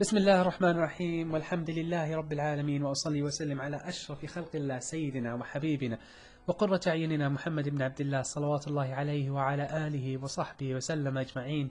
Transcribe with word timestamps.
بسم 0.00 0.16
الله 0.16 0.40
الرحمن 0.40 0.70
الرحيم 0.70 1.34
والحمد 1.34 1.70
لله 1.70 2.16
رب 2.16 2.32
العالمين 2.32 2.82
وأصلي 2.82 3.22
وسلم 3.22 3.60
على 3.60 3.76
أشرف 3.76 4.26
خلق 4.26 4.50
الله 4.54 4.78
سيدنا 4.78 5.34
وحبيبنا 5.34 5.98
وقرة 6.46 6.80
عيننا 6.86 7.28
محمد 7.28 7.68
بن 7.68 7.82
عبد 7.82 8.00
الله 8.00 8.22
صلوات 8.22 8.68
الله 8.68 8.94
عليه 8.94 9.30
وعلى 9.30 9.86
آله 9.86 10.22
وصحبه 10.22 10.74
وسلم 10.74 11.18
أجمعين 11.18 11.70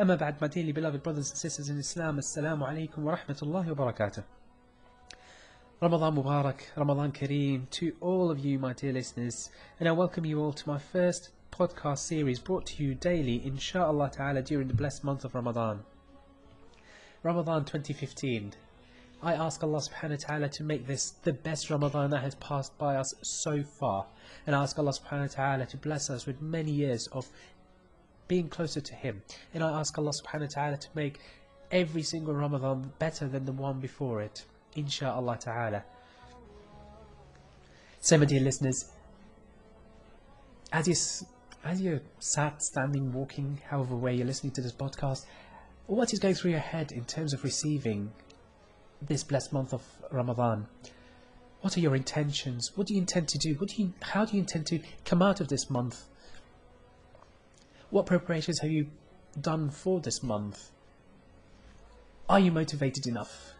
أما 0.00 0.14
بعد 0.14 0.34
ما 0.42 0.48
تيلي 0.48 0.72
beloved 0.72 1.02
brothers 1.02 1.30
and 1.30 1.38
sisters 1.38 1.68
in 1.68 1.78
Islam 1.78 2.18
السلام 2.18 2.64
عليكم 2.64 3.06
ورحمة 3.06 3.38
الله 3.42 3.70
وبركاته 3.70 4.22
رمضان 5.82 6.14
مبارك 6.14 6.72
رمضان 6.78 7.10
كريم 7.12 7.66
to 7.70 7.92
all 8.00 8.30
of 8.32 8.38
you 8.44 8.58
my 8.58 8.72
dear 8.72 8.92
listeners. 8.92 9.48
And 9.78 9.88
I 9.88 9.92
welcome 9.92 10.24
you 10.24 10.40
all 10.40 10.52
to 10.52 10.68
my 10.68 10.78
first 10.78 11.30
podcast 11.52 11.98
series 11.98 12.40
brought 12.40 12.66
to 12.66 12.82
you 12.82 12.96
daily 12.96 13.46
inshallah 13.46 14.10
ta'ala 14.10 14.42
during 14.42 14.66
the 14.66 14.74
blessed 14.74 15.04
month 15.04 15.24
of 15.24 15.36
Ramadan. 15.36 15.84
Ramadan 17.22 17.64
2015. 17.66 18.54
I 19.22 19.34
ask 19.34 19.62
Allah 19.62 19.80
subhanahu 19.80 20.22
wa 20.22 20.28
ta'ala 20.28 20.48
to 20.48 20.64
make 20.64 20.86
this 20.86 21.10
the 21.22 21.34
best 21.34 21.68
Ramadan 21.68 22.08
that 22.10 22.22
has 22.22 22.34
passed 22.36 22.76
by 22.78 22.96
us 22.96 23.12
so 23.22 23.62
far. 23.62 24.06
And 24.46 24.56
I 24.56 24.62
ask 24.62 24.78
Allah 24.78 24.92
subhanahu 24.92 25.28
wa 25.28 25.34
ta'ala 25.44 25.66
to 25.66 25.76
bless 25.76 26.08
us 26.08 26.24
with 26.24 26.40
many 26.40 26.70
years 26.70 27.06
of 27.12 27.28
being 28.26 28.48
closer 28.48 28.80
to 28.80 28.94
Him. 28.94 29.22
And 29.52 29.62
I 29.62 29.78
ask 29.78 29.98
Allah 29.98 30.12
subhanahu 30.12 30.48
wa 30.48 30.62
ta'ala 30.62 30.76
to 30.78 30.88
make 30.94 31.20
every 31.70 32.02
single 32.02 32.32
Ramadan 32.32 32.90
better 32.98 33.28
than 33.28 33.44
the 33.44 33.52
one 33.52 33.80
before 33.80 34.22
it. 34.22 34.44
Insha'Allah 34.74 35.38
ta'ala. 35.40 35.84
So 38.00 38.16
my 38.16 38.24
dear 38.24 38.40
listeners, 38.40 38.90
as 40.72 40.88
you 40.88 40.94
as 41.62 41.82
you're 41.82 42.00
sat, 42.20 42.62
standing, 42.62 43.12
walking, 43.12 43.60
however 43.68 43.94
way 43.94 44.14
you're 44.14 44.26
listening 44.26 44.52
to 44.52 44.62
this 44.62 44.72
podcast, 44.72 45.26
what 45.96 46.12
is 46.12 46.20
going 46.20 46.34
through 46.34 46.52
your 46.52 46.60
head 46.60 46.92
in 46.92 47.04
terms 47.04 47.34
of 47.34 47.42
receiving 47.42 48.12
this 49.02 49.24
blessed 49.24 49.52
month 49.52 49.72
of 49.72 49.82
Ramadan? 50.12 50.68
What 51.62 51.76
are 51.76 51.80
your 51.80 51.96
intentions? 51.96 52.70
What 52.76 52.86
do 52.86 52.94
you 52.94 53.00
intend 53.00 53.28
to 53.28 53.38
do? 53.38 53.54
What 53.54 53.70
do 53.70 53.82
you, 53.82 53.92
how 54.00 54.24
do 54.24 54.34
you 54.34 54.40
intend 54.40 54.66
to 54.68 54.80
come 55.04 55.20
out 55.20 55.40
of 55.40 55.48
this 55.48 55.68
month? 55.68 56.04
What 57.90 58.06
preparations 58.06 58.60
have 58.60 58.70
you 58.70 58.86
done 59.40 59.68
for 59.70 59.98
this 60.00 60.22
month? 60.22 60.70
Are 62.28 62.38
you 62.38 62.52
motivated 62.52 63.08
enough? 63.08 63.54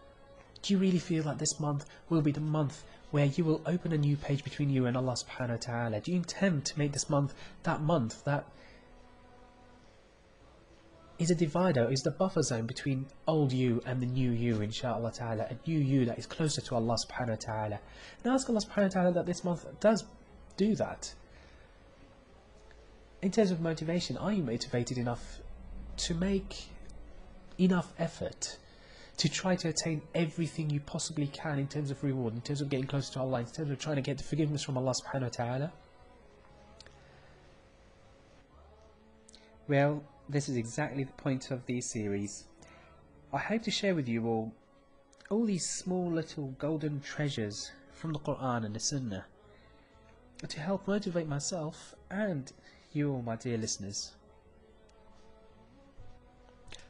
Do 0.61 0.73
you 0.73 0.79
really 0.79 0.99
feel 0.99 1.23
that 1.23 1.37
this 1.37 1.59
month 1.59 1.85
will 2.09 2.21
be 2.21 2.31
the 2.31 2.39
month 2.39 2.83
where 3.11 3.25
you 3.25 3.43
will 3.43 3.61
open 3.65 3.91
a 3.91 3.97
new 3.97 4.15
page 4.15 4.45
between 4.45 4.69
you 4.69 4.85
and 4.85 4.95
Allah 4.95 5.15
subhanahu 5.15 5.49
wa 5.49 5.57
ta'ala? 5.57 5.99
Do 5.99 6.11
you 6.11 6.17
intend 6.17 6.63
to 6.67 6.79
make 6.79 6.93
this 6.93 7.09
month 7.09 7.33
that 7.63 7.81
month 7.81 8.23
that 8.23 8.45
is 11.21 11.29
a 11.29 11.35
divider, 11.35 11.87
is 11.91 12.01
the 12.01 12.09
buffer 12.09 12.41
zone 12.41 12.65
between 12.65 13.05
old 13.27 13.53
you 13.53 13.81
and 13.85 14.01
the 14.01 14.07
new 14.07 14.31
you, 14.31 14.55
inshaAllah 14.55 15.13
ta'ala, 15.15 15.43
a 15.43 15.69
new 15.69 15.77
you 15.77 16.03
that 16.05 16.17
is 16.17 16.25
closer 16.25 16.61
to 16.61 16.73
Allah 16.73 16.95
subhanahu 17.05 17.29
wa 17.29 17.35
ta'ala. 17.35 17.79
And 18.23 18.33
ask 18.33 18.49
Allah 18.49 18.61
subhanahu 18.61 18.83
wa 18.83 19.01
ta'ala 19.01 19.11
that 19.13 19.27
this 19.27 19.43
month 19.43 19.65
does 19.79 20.03
do 20.57 20.73
that. 20.75 21.13
In 23.21 23.29
terms 23.29 23.51
of 23.51 23.61
motivation, 23.61 24.17
are 24.17 24.33
you 24.33 24.41
motivated 24.41 24.97
enough 24.97 25.39
to 25.97 26.15
make 26.15 26.69
enough 27.59 27.93
effort 27.99 28.57
to 29.17 29.29
try 29.29 29.55
to 29.55 29.69
attain 29.69 30.01
everything 30.15 30.71
you 30.71 30.79
possibly 30.79 31.27
can 31.27 31.59
in 31.59 31.67
terms 31.67 31.91
of 31.91 32.03
reward, 32.03 32.33
in 32.33 32.41
terms 32.41 32.61
of 32.61 32.69
getting 32.69 32.87
closer 32.87 33.13
to 33.13 33.19
Allah, 33.19 33.41
in 33.41 33.45
terms 33.45 33.69
of 33.69 33.77
trying 33.77 33.97
to 33.97 34.01
get 34.01 34.17
the 34.17 34.23
forgiveness 34.23 34.63
from 34.63 34.75
Allah 34.75 34.95
subhanahu 35.03 35.21
wa 35.21 35.29
ta'ala? 35.29 35.73
Well, 39.67 40.03
this 40.31 40.47
is 40.47 40.55
exactly 40.55 41.03
the 41.03 41.11
point 41.13 41.51
of 41.51 41.65
the 41.65 41.81
series. 41.81 42.45
I 43.33 43.37
hope 43.37 43.63
to 43.63 43.71
share 43.71 43.95
with 43.95 44.07
you 44.07 44.25
all 44.27 44.53
all 45.29 45.45
these 45.45 45.69
small 45.69 46.11
little 46.11 46.47
golden 46.57 46.99
treasures 46.99 47.71
from 47.91 48.13
the 48.13 48.19
Quran 48.19 48.65
and 48.65 48.75
the 48.75 48.79
Sunnah 48.79 49.25
to 50.47 50.59
help 50.59 50.87
motivate 50.87 51.27
myself 51.27 51.95
and 52.09 52.51
you 52.93 53.11
all, 53.11 53.21
my 53.21 53.35
dear 53.35 53.57
listeners. 53.57 54.13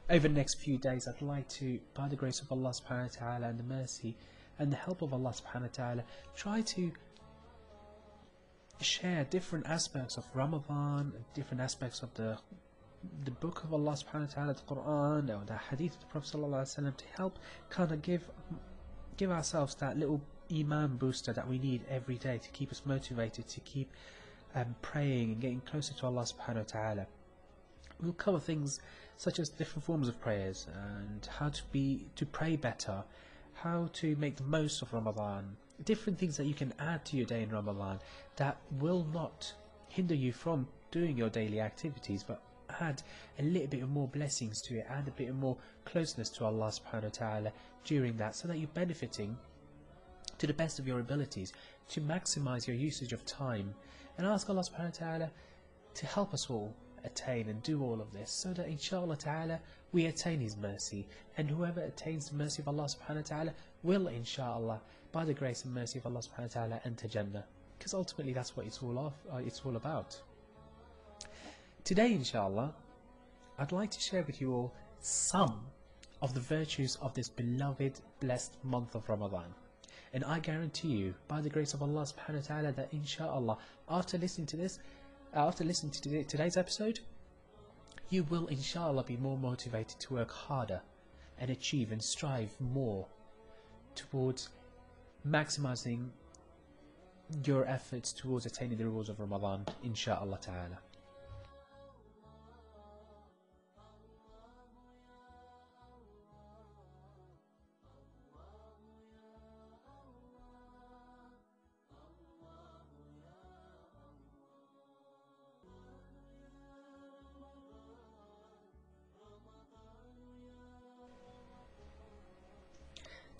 Over 0.09 0.27
the 0.27 0.33
next 0.33 0.55
few 0.55 0.77
days, 0.77 1.07
I'd 1.07 1.21
like 1.21 1.47
to, 1.49 1.79
by 1.93 2.07
the 2.07 2.15
grace 2.15 2.41
of 2.41 2.51
Allah 2.51 2.71
subhanahu 2.71 3.21
wa 3.21 3.27
ta'ala 3.27 3.47
and 3.47 3.59
the 3.59 3.63
mercy 3.63 4.15
and 4.59 4.71
the 4.71 4.77
help 4.77 5.01
of 5.01 5.13
Allah 5.13 5.33
subhanahu 5.33 5.61
wa 5.61 5.67
ta'ala, 5.73 6.03
try 6.35 6.61
to 6.61 6.91
share 8.81 9.25
different 9.25 9.67
aspects 9.67 10.17
of 10.17 10.25
Ramadan, 10.33 11.13
different 11.33 11.61
aspects 11.61 12.01
of 12.01 12.13
the 12.15 12.37
the 13.23 13.31
book 13.31 13.63
of 13.63 13.73
Allah 13.73 13.93
subhanahu 13.93 14.27
wa 14.27 14.33
ta'ala, 14.33 14.53
the 14.53 14.75
Quran 14.75 15.29
or 15.29 15.45
the 15.45 15.57
hadith 15.57 15.93
of 15.95 15.99
the 16.01 16.05
Prophet 16.07 16.37
sallallahu 16.37 16.61
alaihi 16.61 16.79
wasallam 16.79 16.97
to 16.97 17.05
help 17.17 17.39
kind 17.69 17.91
of 17.91 18.01
give 18.01 18.29
give 19.17 19.31
ourselves 19.31 19.75
that 19.75 19.97
little 19.97 20.21
iman 20.51 20.97
booster 20.97 21.33
that 21.33 21.47
we 21.47 21.59
need 21.59 21.81
every 21.89 22.17
day 22.17 22.37
to 22.37 22.49
keep 22.49 22.71
us 22.71 22.81
motivated, 22.85 23.47
to 23.47 23.59
keep 23.61 23.91
um, 24.55 24.75
praying 24.81 25.31
and 25.31 25.41
getting 25.41 25.61
closer 25.61 25.93
to 25.93 26.05
Allah 26.05 26.23
subhanahu 26.23 26.55
wa 26.55 26.63
ta'ala. 26.63 27.07
We'll 28.01 28.13
cover 28.13 28.39
things 28.39 28.79
such 29.17 29.39
as 29.39 29.49
different 29.49 29.83
forms 29.83 30.07
of 30.07 30.19
prayers 30.19 30.67
and 30.73 31.27
how 31.37 31.49
to 31.49 31.61
be 31.71 32.07
to 32.15 32.25
pray 32.25 32.55
better, 32.55 33.03
how 33.53 33.89
to 33.93 34.15
make 34.15 34.37
the 34.37 34.43
most 34.43 34.81
of 34.81 34.93
Ramadan, 34.93 35.55
different 35.85 36.17
things 36.17 36.37
that 36.37 36.45
you 36.45 36.53
can 36.53 36.73
add 36.79 37.05
to 37.05 37.17
your 37.17 37.25
day 37.25 37.43
in 37.43 37.49
Ramadan 37.49 37.99
that 38.37 38.57
will 38.79 39.05
not 39.13 39.53
hinder 39.89 40.15
you 40.15 40.31
from 40.31 40.67
doing 40.89 41.17
your 41.17 41.29
daily 41.29 41.59
activities 41.59 42.23
but 42.23 42.41
add 42.79 43.01
a 43.39 43.43
little 43.43 43.67
bit 43.67 43.83
of 43.83 43.89
more 43.89 44.07
blessings 44.07 44.61
to 44.63 44.77
it, 44.77 44.85
add 44.89 45.07
a 45.07 45.11
bit 45.11 45.29
of 45.29 45.35
more 45.35 45.57
closeness 45.85 46.29
to 46.29 46.45
Allah 46.45 46.67
subhanahu 46.67 47.03
wa 47.03 47.09
ta'ala 47.09 47.51
during 47.83 48.17
that 48.17 48.35
so 48.35 48.47
that 48.47 48.57
you're 48.57 48.69
benefiting 48.73 49.37
to 50.37 50.47
the 50.47 50.53
best 50.53 50.79
of 50.79 50.87
your 50.87 50.99
abilities 50.99 51.53
to 51.89 52.01
maximize 52.01 52.67
your 52.67 52.75
usage 52.75 53.13
of 53.13 53.25
time. 53.25 53.73
And 54.17 54.27
ask 54.27 54.49
Allah 54.49 54.63
subhanahu 54.63 55.01
wa 55.01 55.07
ta'ala 55.07 55.31
to 55.93 56.05
help 56.05 56.33
us 56.33 56.49
all 56.49 56.73
attain 57.03 57.49
and 57.49 57.61
do 57.63 57.81
all 57.83 57.99
of 57.99 58.11
this 58.13 58.31
so 58.31 58.53
that 58.53 58.67
inshallah 58.67 59.17
ta'ala 59.17 59.59
we 59.91 60.05
attain 60.05 60.39
his 60.39 60.57
mercy. 60.57 61.07
And 61.37 61.49
whoever 61.49 61.81
attains 61.81 62.29
the 62.29 62.35
mercy 62.35 62.61
of 62.61 62.67
Allah 62.67 62.85
subhanahu 62.85 63.15
wa 63.15 63.35
ta'ala 63.35 63.53
will 63.83 64.07
inshallah 64.07 64.81
by 65.11 65.25
the 65.25 65.33
grace 65.33 65.65
and 65.65 65.73
mercy 65.73 65.99
of 65.99 66.05
Allah 66.05 66.19
subhanahu 66.19 66.55
wa 66.55 66.61
ta'ala 66.61 66.81
enter 66.85 67.07
Jannah. 67.07 67.45
Because 67.77 67.93
ultimately 67.93 68.33
that's 68.33 68.55
what 68.55 68.65
it's 68.65 68.81
all 68.83 68.97
of, 68.99 69.13
uh, 69.33 69.37
it's 69.37 69.61
all 69.65 69.75
about 69.75 70.19
Today, 71.83 72.13
inshallah, 72.13 72.75
I'd 73.57 73.71
like 73.71 73.89
to 73.89 73.99
share 73.99 74.21
with 74.23 74.39
you 74.39 74.53
all 74.53 74.73
some 74.99 75.65
of 76.21 76.35
the 76.35 76.39
virtues 76.39 76.95
of 77.01 77.15
this 77.15 77.27
beloved, 77.27 77.99
blessed 78.19 78.55
month 78.63 78.93
of 78.93 79.09
Ramadan. 79.09 79.55
And 80.13 80.23
I 80.23 80.39
guarantee 80.39 80.89
you, 80.89 81.15
by 81.27 81.41
the 81.41 81.49
grace 81.49 81.73
of 81.73 81.81
Allah 81.81 82.03
subhanahu 82.03 82.35
wa 82.35 82.55
ta'ala, 82.55 82.71
that 82.73 82.93
inshallah, 82.93 83.57
after 83.89 84.19
listening 84.19 84.45
to 84.47 84.57
this, 84.57 84.77
uh, 85.35 85.47
after 85.47 85.63
listening 85.63 85.91
to 85.93 86.23
today's 86.23 86.55
episode, 86.55 86.99
you 88.09 88.23
will 88.25 88.45
inshallah 88.47 89.03
be 89.03 89.17
more 89.17 89.37
motivated 89.37 89.99
to 90.01 90.13
work 90.13 90.29
harder 90.29 90.81
and 91.39 91.49
achieve 91.49 91.91
and 91.91 92.03
strive 92.03 92.51
more 92.59 93.07
towards 93.95 94.49
maximizing 95.27 96.09
your 97.43 97.65
efforts 97.65 98.13
towards 98.13 98.45
attaining 98.45 98.77
the 98.77 98.85
rewards 98.85 99.09
of 99.09 99.19
Ramadan, 99.19 99.65
inshallah 99.83 100.37
ta'ala. 100.41 100.77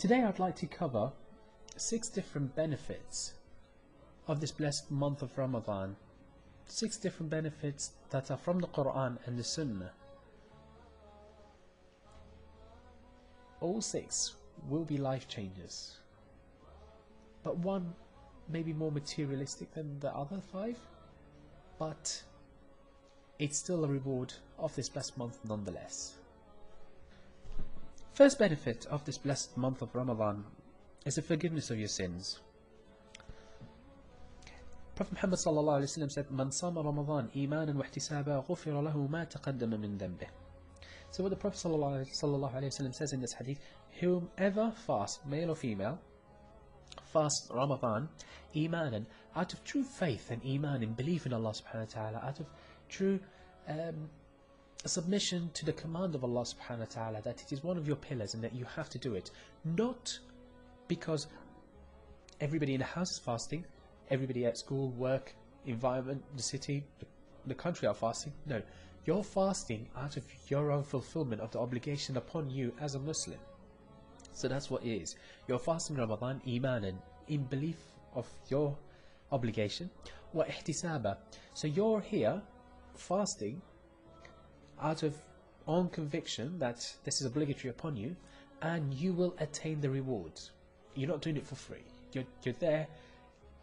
Today 0.01 0.23
I'd 0.23 0.39
like 0.39 0.55
to 0.55 0.65
cover 0.65 1.11
six 1.77 2.09
different 2.09 2.55
benefits 2.55 3.35
of 4.27 4.41
this 4.41 4.51
blessed 4.51 4.89
month 4.89 5.21
of 5.21 5.37
Ramadan. 5.37 5.95
Six 6.65 6.97
different 6.97 7.29
benefits 7.29 7.91
that 8.09 8.31
are 8.31 8.37
from 8.37 8.57
the 8.57 8.67
Quran 8.67 9.19
and 9.27 9.37
the 9.37 9.43
Sunnah. 9.43 9.91
All 13.59 13.79
six 13.79 14.33
will 14.67 14.85
be 14.85 14.97
life 14.97 15.27
changers. 15.27 15.97
But 17.43 17.57
one 17.57 17.93
may 18.49 18.63
be 18.63 18.73
more 18.73 18.91
materialistic 18.91 19.71
than 19.75 19.99
the 19.99 20.11
other 20.15 20.41
five, 20.51 20.79
but 21.77 22.23
it's 23.37 23.59
still 23.59 23.85
a 23.85 23.87
reward 23.87 24.33
of 24.57 24.75
this 24.75 24.89
blessed 24.89 25.15
month 25.19 25.37
nonetheless. 25.47 26.15
First 28.13 28.39
benefit 28.39 28.85
of 28.87 29.05
this 29.05 29.17
blessed 29.17 29.57
month 29.57 29.81
of 29.81 29.95
Ramadan 29.95 30.43
is 31.05 31.15
the 31.15 31.21
forgiveness 31.21 31.71
of 31.71 31.79
your 31.79 31.87
sins. 31.87 32.39
Prophet 34.95 35.13
Muhammad 35.13 35.39
sallallahu 35.39 35.79
alaihi 35.81 35.97
wasallam 35.97 36.11
said, 36.11 36.29
"Man 36.29 36.51
sama 36.51 36.81
Ramadan 36.81 37.29
imanan 37.35 37.75
wa 37.75 37.83
ihtisaba 37.83 38.45
ghufira 38.45 38.83
lahu 38.83 39.09
ma 39.09 39.25
taqaddama 39.25 39.79
min 39.79 39.97
dhanbih." 39.97 40.27
So 41.11 41.23
what 41.23 41.29
the 41.29 41.35
Prophet 41.35 41.59
ﷺ 41.59 42.95
says 42.95 43.11
in 43.11 43.19
this 43.19 43.33
hadith, 43.33 43.59
whomever 43.99 44.71
fasts, 44.71 45.19
male 45.25 45.51
or 45.51 45.55
female, 45.55 45.99
fast 47.11 47.49
Ramadan, 47.53 48.07
iman, 48.55 49.05
out 49.35 49.51
of 49.51 49.61
true 49.65 49.83
faith 49.83 50.31
and 50.31 50.41
iman 50.45 50.83
and 50.83 50.95
belief 50.95 51.25
in 51.25 51.33
Allah 51.33 51.51
subhanahu 51.51 51.95
wa 51.95 52.01
ta'ala, 52.01 52.17
out 52.25 52.39
of 52.39 52.45
true 52.87 53.19
um, 53.67 54.09
submission 54.89 55.49
to 55.53 55.65
the 55.65 55.73
command 55.73 56.15
of 56.15 56.23
Allah 56.23 56.41
subhanahu 56.41 56.79
wa 56.79 56.85
ta'ala, 56.85 57.21
that 57.21 57.41
it 57.41 57.51
is 57.51 57.63
one 57.63 57.77
of 57.77 57.87
your 57.87 57.95
pillars 57.95 58.33
and 58.33 58.43
that 58.43 58.53
you 58.53 58.65
have 58.65 58.89
to 58.89 58.97
do 58.97 59.13
it. 59.15 59.31
Not 59.63 60.17
because 60.87 61.27
everybody 62.39 62.73
in 62.73 62.79
the 62.79 62.85
house 62.85 63.11
is 63.11 63.19
fasting, 63.19 63.65
everybody 64.09 64.45
at 64.45 64.57
school, 64.57 64.89
work, 64.91 65.33
environment, 65.65 66.23
the 66.35 66.43
city, 66.43 66.83
the, 67.45 67.53
country 67.55 67.87
are 67.87 67.93
fasting. 67.93 68.33
No, 68.45 68.61
you're 69.05 69.23
fasting 69.23 69.87
out 69.95 70.17
of 70.17 70.23
your 70.47 70.71
own 70.71 70.83
fulfillment 70.83 71.41
of 71.41 71.51
the 71.51 71.59
obligation 71.59 72.17
upon 72.17 72.49
you 72.49 72.73
as 72.79 72.95
a 72.95 72.99
Muslim. 72.99 73.39
So 74.33 74.47
that's 74.47 74.69
what 74.69 74.83
it 74.83 74.95
is. 74.95 75.15
You're 75.47 75.59
fasting 75.59 75.97
Ramadan 75.97 76.41
iman 76.47 76.85
and 76.85 76.97
in 77.27 77.43
belief 77.43 77.77
of 78.15 78.27
your 78.49 78.75
obligation. 79.31 79.89
Wa. 80.33 80.45
So 81.53 81.67
you're 81.67 82.01
here 82.01 82.41
fasting 82.95 83.61
out 84.80 85.02
of 85.02 85.14
own 85.66 85.88
conviction 85.88 86.58
that 86.58 86.94
this 87.04 87.20
is 87.20 87.26
obligatory 87.26 87.70
upon 87.70 87.96
you 87.96 88.14
and 88.62 88.94
you 88.94 89.12
will 89.12 89.34
attain 89.38 89.80
the 89.80 89.90
rewards. 89.90 90.50
You're 90.94 91.08
not 91.08 91.20
doing 91.20 91.36
it 91.36 91.46
for 91.46 91.56
free. 91.56 91.84
You're, 92.12 92.24
you're 92.42 92.54
there 92.54 92.86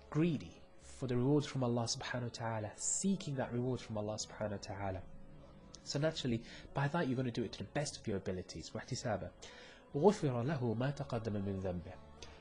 greedy 0.09 0.51
for 0.81 1.07
the 1.07 1.15
rewards 1.15 1.47
from 1.47 1.63
Allah 1.63 1.83
subhanahu 1.83 2.23
wa 2.23 2.29
ta'ala, 2.33 2.71
seeking 2.75 3.35
that 3.35 3.51
reward 3.51 3.79
from 3.79 3.97
Allah 3.97 4.15
subhanahu 4.15 4.51
wa 4.51 4.57
ta'ala. 4.75 5.01
So 5.83 5.99
naturally, 5.99 6.41
by 6.73 6.87
that 6.89 7.07
you're 7.07 7.15
going 7.15 7.25
to 7.25 7.31
do 7.31 7.43
it 7.43 7.51
to 7.53 7.57
the 7.59 7.71
best 7.73 7.97
of 7.97 8.07
your 8.07 8.17
abilities. 8.17 8.71
وَاحْتِسَابًا 8.73 9.29
غُفِرَ 9.95 10.45
لَهُ 10.45 10.77
مَا 10.77 10.95
تَقَدَّمَ 10.95 11.33
مِنْ 11.43 11.61
ذَنْبِهِ 11.61 11.93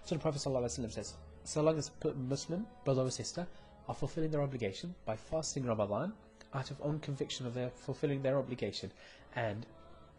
So 0.05 0.15
the 0.15 0.21
Prophet 0.21 0.43
ﷺ 0.43 0.93
says, 0.93 1.15
so 1.45 1.63
long 1.63 1.79
as 1.79 1.91
a 2.05 2.13
Muslim, 2.15 2.67
brother 2.85 3.03
or 3.03 3.11
sister, 3.11 3.47
are 3.89 3.95
fulfilling 3.95 4.31
their 4.31 4.43
obligation 4.43 4.95
by 5.05 5.17
fasting 5.17 5.65
Ramadan 5.65 6.13
out 6.54 6.72
of 6.72 6.82
own 6.82 7.00
conviction 7.00 7.46
of 7.46 7.54
their 7.54 7.70
fulfilling 7.70 8.22
their 8.22 8.38
obligation 8.38 8.92
and 9.36 9.66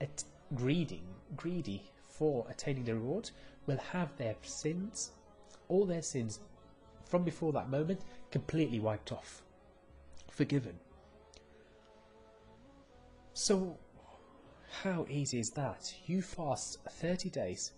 at 0.00 0.24
greedy, 0.54 1.02
greedy 1.36 1.82
for 2.08 2.46
attaining 2.50 2.84
the 2.84 2.94
reward, 2.94 3.30
will 3.66 3.78
have 3.92 4.16
their 4.16 4.34
sins, 4.42 5.12
all 5.68 5.84
their 5.84 6.02
sins 6.02 6.40
from 7.04 7.24
before 7.24 7.52
that 7.52 7.70
moment, 7.70 8.02
completely 8.30 8.80
wiped 8.80 9.12
off, 9.12 9.42
forgiven. 10.30 10.78
So, 13.32 13.78
how 14.82 15.06
easy 15.08 15.38
is 15.38 15.50
that? 15.50 15.94
You 16.06 16.22
fast 16.22 16.78
30 16.90 17.30
days 17.30 17.72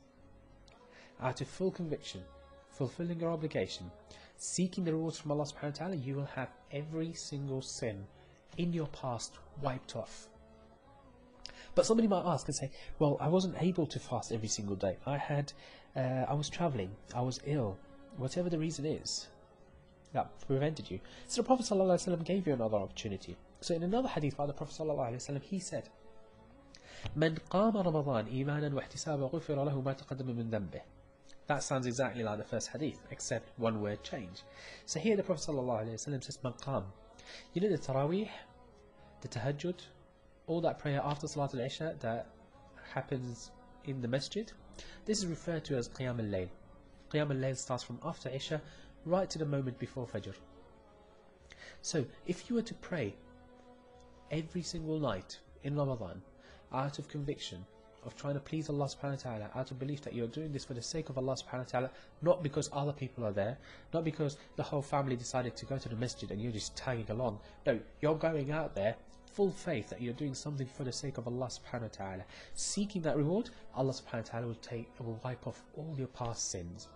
out 1.21 1.41
of 1.41 1.49
full 1.49 1.71
conviction, 1.71 2.23
fulfilling 2.71 3.21
your 3.21 3.31
obligation, 3.31 3.91
seeking 4.37 4.85
the 4.85 4.93
rewards 4.93 5.19
from 5.19 5.33
Allah 5.33 5.45
subhanahu 5.45 5.63
wa 5.65 5.71
ta'ala, 5.71 5.97
you 5.97 6.17
will 6.17 6.25
have 6.25 6.49
every 6.73 7.13
single 7.13 7.63
sin 7.63 8.07
in 8.60 8.74
your 8.74 8.88
past 8.88 9.34
wiped 9.62 9.96
off. 9.96 10.28
But 11.76 11.86
somebody 11.86 12.08
might 12.08 12.26
ask 12.26 12.48
and 12.48 12.56
say, 12.56 12.72
well, 13.00 13.18
I 13.20 13.28
wasn't 13.28 13.62
able 13.62 13.86
to 13.88 14.00
fast 14.00 14.32
every 14.32 14.48
single 14.48 14.76
day. 14.78 14.98
I 15.06 15.18
had, 15.18 15.52
uh, 15.96 16.26
I 16.28 16.34
was 16.34 16.50
traveling, 16.50 16.92
I 17.14 17.22
was 17.22 17.40
ill, 17.46 17.78
whatever 18.18 18.50
the 18.50 18.58
reason 18.58 18.86
is 18.86 19.28
that 20.14 20.30
prevented 20.48 20.90
you. 20.90 21.00
So 21.28 21.42
the 21.42 21.46
Prophet 21.46 21.66
ﷺ 21.66 22.24
gave 22.24 22.48
you 22.48 22.54
another 22.54 22.78
opportunity. 22.78 23.36
So 23.60 23.76
in 23.76 23.84
another 23.84 24.08
hadith 24.08 24.38
by 24.38 24.46
the 24.46 24.54
Prophet 24.54 24.76
ﷺ, 24.82 25.42
he 25.44 25.60
said, 25.60 25.90
من 27.16 27.38
قام 27.50 27.78
رمضان 27.78 28.28
إيمانا 28.28 28.76
واحتسابا 28.76 29.26
غفر 29.26 29.64
له 29.64 29.82
ما 29.82 29.94
تقدم 29.94 30.26
من 30.36 30.50
ذنبه 30.50 30.82
That 31.48 31.62
sounds 31.62 31.86
exactly 31.86 32.24
like 32.24 32.40
the 32.40 32.44
first 32.44 32.70
hadith, 32.70 33.00
except 33.12 33.50
one 33.60 33.80
word 33.80 34.02
change. 34.04 34.42
So 34.88 35.00
here 35.00 35.16
the 35.16 35.24
Prophet 35.24 35.52
ﷺ 35.52 36.24
says, 36.24 36.40
من 36.44 36.54
قام 36.60 36.84
You 37.54 37.62
know 37.62 37.70
the 37.70 37.78
Taraweeh, 37.78 38.30
the 39.21 39.29
Tahajjud, 39.29 39.77
all 40.47 40.61
that 40.61 40.79
prayer 40.79 41.01
after 41.05 41.27
Salat 41.27 41.55
al-Isha 41.55 41.97
that 42.01 42.27
happens 42.93 43.51
in 43.85 44.01
the 44.01 44.09
masjid, 44.09 44.51
this 45.05 45.19
is 45.19 45.27
referred 45.27 45.65
to 45.65 45.77
as 45.77 45.89
Qiyam 45.89 46.19
al-Layl. 46.19 46.49
Qiyam 47.13 47.31
al-Layl 47.31 47.57
starts 47.57 47.83
from 47.83 47.99
after 48.05 48.29
Isha 48.29 48.61
right 49.05 49.29
to 49.31 49.39
the 49.39 49.47
moment 49.47 49.79
before 49.79 50.07
Fajr. 50.07 50.35
So, 51.83 52.05
if 52.27 52.49
you 52.49 52.57
were 52.57 52.63
to 52.63 52.75
pray 52.75 53.15
every 54.31 54.63
single 54.63 54.99
night 54.99 55.39
in 55.65 55.77
Ramadan 55.77 56.23
out 56.73 56.99
of 56.99 57.09
conviction 57.09 57.65
of 58.05 58.17
trying 58.17 58.35
to 58.35 58.41
please 58.41 58.69
Allah 58.69 58.87
subhanahu 58.87 59.25
wa 59.25 59.31
ta'ala, 59.31 59.51
out 59.55 59.71
of 59.71 59.79
belief 59.79 60.01
that 60.03 60.15
you're 60.15 60.27
doing 60.27 60.53
this 60.53 60.65
for 60.65 60.75
the 60.75 60.83
sake 60.83 61.11
of 61.11 61.19
Allah 61.19 61.35
subhanahu 61.35 61.59
wa 61.59 61.71
ta'ala, 61.71 61.91
not 62.23 62.43
because 62.43 62.71
other 62.73 62.93
people 62.93 63.27
are 63.27 63.33
there, 63.33 63.59
not 63.93 64.05
because 64.05 64.39
the 64.57 64.63
whole 64.63 64.83
family 64.83 65.17
decided 65.17 65.57
to 65.57 65.67
go 65.67 65.77
to 65.77 65.89
the 65.89 65.97
masjid 65.97 66.31
and 66.31 66.41
you're 66.41 66.53
just 66.53 66.77
tagging 66.77 67.11
along. 67.11 67.39
No, 67.67 67.79
you're 68.01 68.15
going 68.15 68.51
out 68.53 68.75
there 68.75 68.97
full 69.33 69.51
faith 69.51 69.89
that 69.91 70.01
you're 70.01 70.13
doing 70.13 70.35
something 70.35 70.67
for 70.67 70.85
the 70.85 70.93
sake 70.93 71.19
of 71.19 71.27
Allah 71.27 71.47
subhanahu 71.49 71.83
wa 71.83 71.89
ta'ala. 71.89 72.25
Seeking 72.55 73.03
that 73.03 73.17
reward, 73.17 73.51
Allah 73.75 73.93
subhanahu 73.93 74.25
wa 74.25 74.31
ta'ala 74.31 74.47
will 74.47 74.55
take 74.57 74.89
will 74.99 75.21
wipe 75.25 75.47
off 75.47 75.63
all 75.77 75.95
your 75.97 76.09
past 76.09 76.51
sins. 76.51 76.89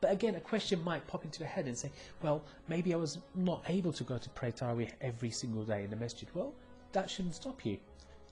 But 0.00 0.12
again, 0.12 0.34
a 0.34 0.40
question 0.40 0.82
might 0.82 1.06
pop 1.06 1.24
into 1.24 1.40
your 1.40 1.48
head 1.48 1.66
and 1.66 1.76
say, 1.76 1.90
well, 2.22 2.42
maybe 2.68 2.92
I 2.92 2.96
was 2.96 3.18
not 3.34 3.64
able 3.68 3.92
to 3.92 4.04
go 4.04 4.18
to 4.18 4.30
pray 4.30 4.52
Taraweeh 4.52 4.90
every 5.00 5.30
single 5.30 5.64
day 5.64 5.84
in 5.84 5.90
the 5.90 5.96
masjid. 5.96 6.28
Well, 6.34 6.52
that 6.92 7.08
shouldn't 7.08 7.34
stop 7.34 7.64
you. 7.64 7.78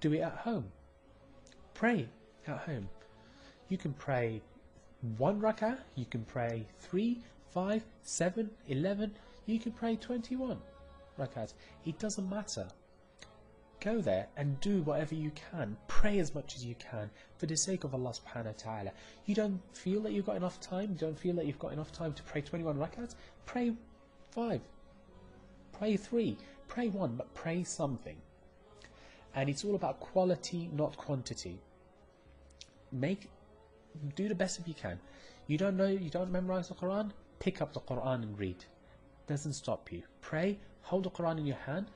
Do 0.00 0.12
it 0.12 0.20
at 0.20 0.36
home. 0.36 0.66
Pray 1.74 2.08
at 2.46 2.58
home. 2.58 2.88
You 3.68 3.78
can 3.78 3.94
pray 3.94 4.42
one 5.16 5.40
rak'ah, 5.40 5.78
you 5.94 6.04
can 6.04 6.24
pray 6.24 6.66
three, 6.78 7.22
five, 7.50 7.84
seven, 8.02 8.50
eleven, 8.68 9.12
you 9.46 9.58
can 9.58 9.72
pray 9.72 9.96
21 9.96 10.58
rak'ahs. 11.18 11.54
It 11.84 11.98
doesn't 11.98 12.28
matter. 12.28 12.68
Go 13.80 14.00
there 14.00 14.28
and 14.36 14.60
do 14.60 14.82
whatever 14.82 15.14
you 15.14 15.32
can. 15.50 15.76
Pray 15.88 16.20
as 16.20 16.34
much 16.34 16.54
as 16.54 16.64
you 16.64 16.76
can 16.76 17.10
for 17.36 17.46
the 17.46 17.56
sake 17.56 17.82
of 17.82 17.94
Allah 17.94 18.12
subhanahu 18.12 18.46
wa 18.46 18.52
ta'ala. 18.56 18.92
You 19.26 19.34
don't 19.34 19.60
feel 19.72 20.00
that 20.02 20.12
you've 20.12 20.26
got 20.26 20.36
enough 20.36 20.60
time, 20.60 20.90
you 20.90 20.98
don't 20.98 21.18
feel 21.18 21.34
that 21.34 21.46
you've 21.46 21.58
got 21.58 21.72
enough 21.72 21.90
time 21.90 22.12
to 22.12 22.22
pray 22.22 22.42
21 22.42 22.76
rakats, 22.76 23.16
pray 23.44 23.74
5. 24.30 24.60
Pray 25.72 25.96
3. 25.96 26.36
Pray 26.68 26.88
1, 26.88 27.16
but 27.16 27.34
pray 27.34 27.64
something. 27.64 28.16
And 29.34 29.50
it's 29.50 29.64
all 29.64 29.74
about 29.74 29.98
quality, 29.98 30.70
not 30.72 30.96
quantity. 30.96 31.58
Make 32.92 33.28
do 34.14 34.28
the 34.28 34.34
best 34.34 34.58
if 34.58 34.68
you 34.68 34.74
can. 34.74 34.98
You 35.48 35.58
don't 35.58 35.76
know, 35.76 35.88
you 35.88 36.08
don't 36.08 36.30
memorize 36.30 36.68
the 36.68 36.74
Quran, 36.74 37.10
pick 37.40 37.60
up 37.60 37.72
the 37.72 37.80
Quran 37.80 38.22
and 38.22 38.38
read. 38.38 38.64
Doesn't 39.26 39.54
stop 39.54 39.90
you. 39.92 40.02
Pray, 40.20 40.58
hold 40.82 41.04
the 41.04 41.10
Quran 41.10 41.38
in 41.38 41.46
your 41.46 41.56
hand 41.56 41.90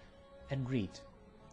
and 0.50 0.68
read 0.70 0.90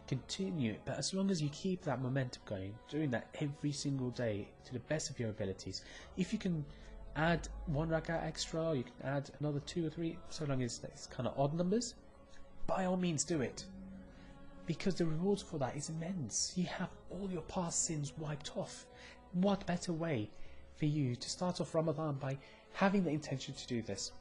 continue 0.06 0.76
but 0.84 0.98
as 0.98 1.14
long 1.14 1.30
as 1.30 1.40
you 1.40 1.48
keep 1.50 1.82
that 1.82 2.00
momentum 2.00 2.42
going, 2.46 2.74
doing 2.88 3.10
that 3.10 3.26
every 3.40 3.72
single 3.72 4.10
day 4.10 4.48
to 4.64 4.72
the 4.72 4.78
best 4.80 5.10
of 5.10 5.18
your 5.18 5.30
abilities, 5.30 5.82
if 6.16 6.32
you 6.32 6.38
can 6.38 6.64
add 7.16 7.48
one 7.66 7.88
rak'ah 7.88 8.24
extra, 8.24 8.74
you 8.74 8.84
can 8.84 8.92
add 9.02 9.30
another 9.40 9.60
two 9.60 9.86
or 9.86 9.90
three, 9.90 10.18
so 10.28 10.44
long 10.44 10.62
as 10.62 10.80
it's 10.84 11.06
kind 11.06 11.28
of 11.28 11.38
odd 11.38 11.54
numbers, 11.54 11.94
by 12.66 12.84
all 12.84 12.96
means 12.96 13.24
do 13.24 13.40
it. 13.40 13.64
Because 14.66 14.94
the 14.94 15.04
rewards 15.04 15.42
for 15.42 15.58
that 15.58 15.76
is 15.76 15.90
immense. 15.90 16.54
You 16.56 16.64
have 16.64 16.88
all 17.10 17.30
your 17.30 17.42
past 17.42 17.84
sins 17.84 18.14
wiped 18.18 18.56
off. 18.56 18.86
What 19.32 19.66
better 19.66 19.92
way 19.92 20.30
for 20.76 20.86
you 20.86 21.14
to 21.16 21.30
start 21.30 21.60
off 21.60 21.74
Ramadan 21.74 22.14
by 22.14 22.38
having 22.72 23.04
the 23.04 23.10
intention 23.10 23.54
to 23.54 23.66
do 23.66 23.82
this 23.82 24.12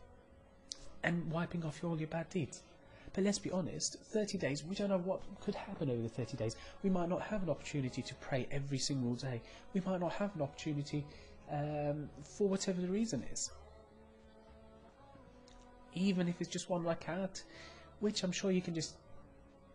and 1.03 1.31
wiping 1.31 1.63
off 1.63 1.83
all 1.83 1.97
your 1.97 2.09
bad 2.09 2.29
deeds? 2.29 2.63
But 3.13 3.23
let's 3.23 3.37
be 3.37 3.51
honest, 3.51 3.97
30 4.05 4.39
days, 4.39 4.63
we 4.63 4.75
don't 4.75 4.89
know 4.89 4.97
what 4.97 5.21
could 5.39 5.53
happen 5.53 5.89
over 5.89 6.01
the 6.01 6.09
30 6.09 6.35
days. 6.35 6.55
We 6.81 6.89
might 6.89 7.09
not 7.09 7.21
have 7.21 7.43
an 7.43 7.49
opportunity 7.49 8.01
to 8.01 8.15
pray 8.15 8.47
every 8.49 8.79
single 8.79 9.13
day. 9.13 9.41
We 9.73 9.81
might 9.85 9.99
not 9.99 10.13
have 10.13 10.35
an 10.35 10.41
opportunity 10.41 11.05
um, 11.51 12.09
for 12.23 12.47
whatever 12.47 12.81
the 12.81 12.87
reason 12.87 13.23
is. 13.31 13.51
Even 15.93 16.27
if 16.27 16.41
it's 16.41 16.49
just 16.49 16.71
one 16.71 16.83
rakat, 16.83 17.43
which 17.99 18.23
I'm 18.23 18.31
sure 18.31 18.49
you 18.49 18.61
can 18.63 18.73
just 18.73 18.95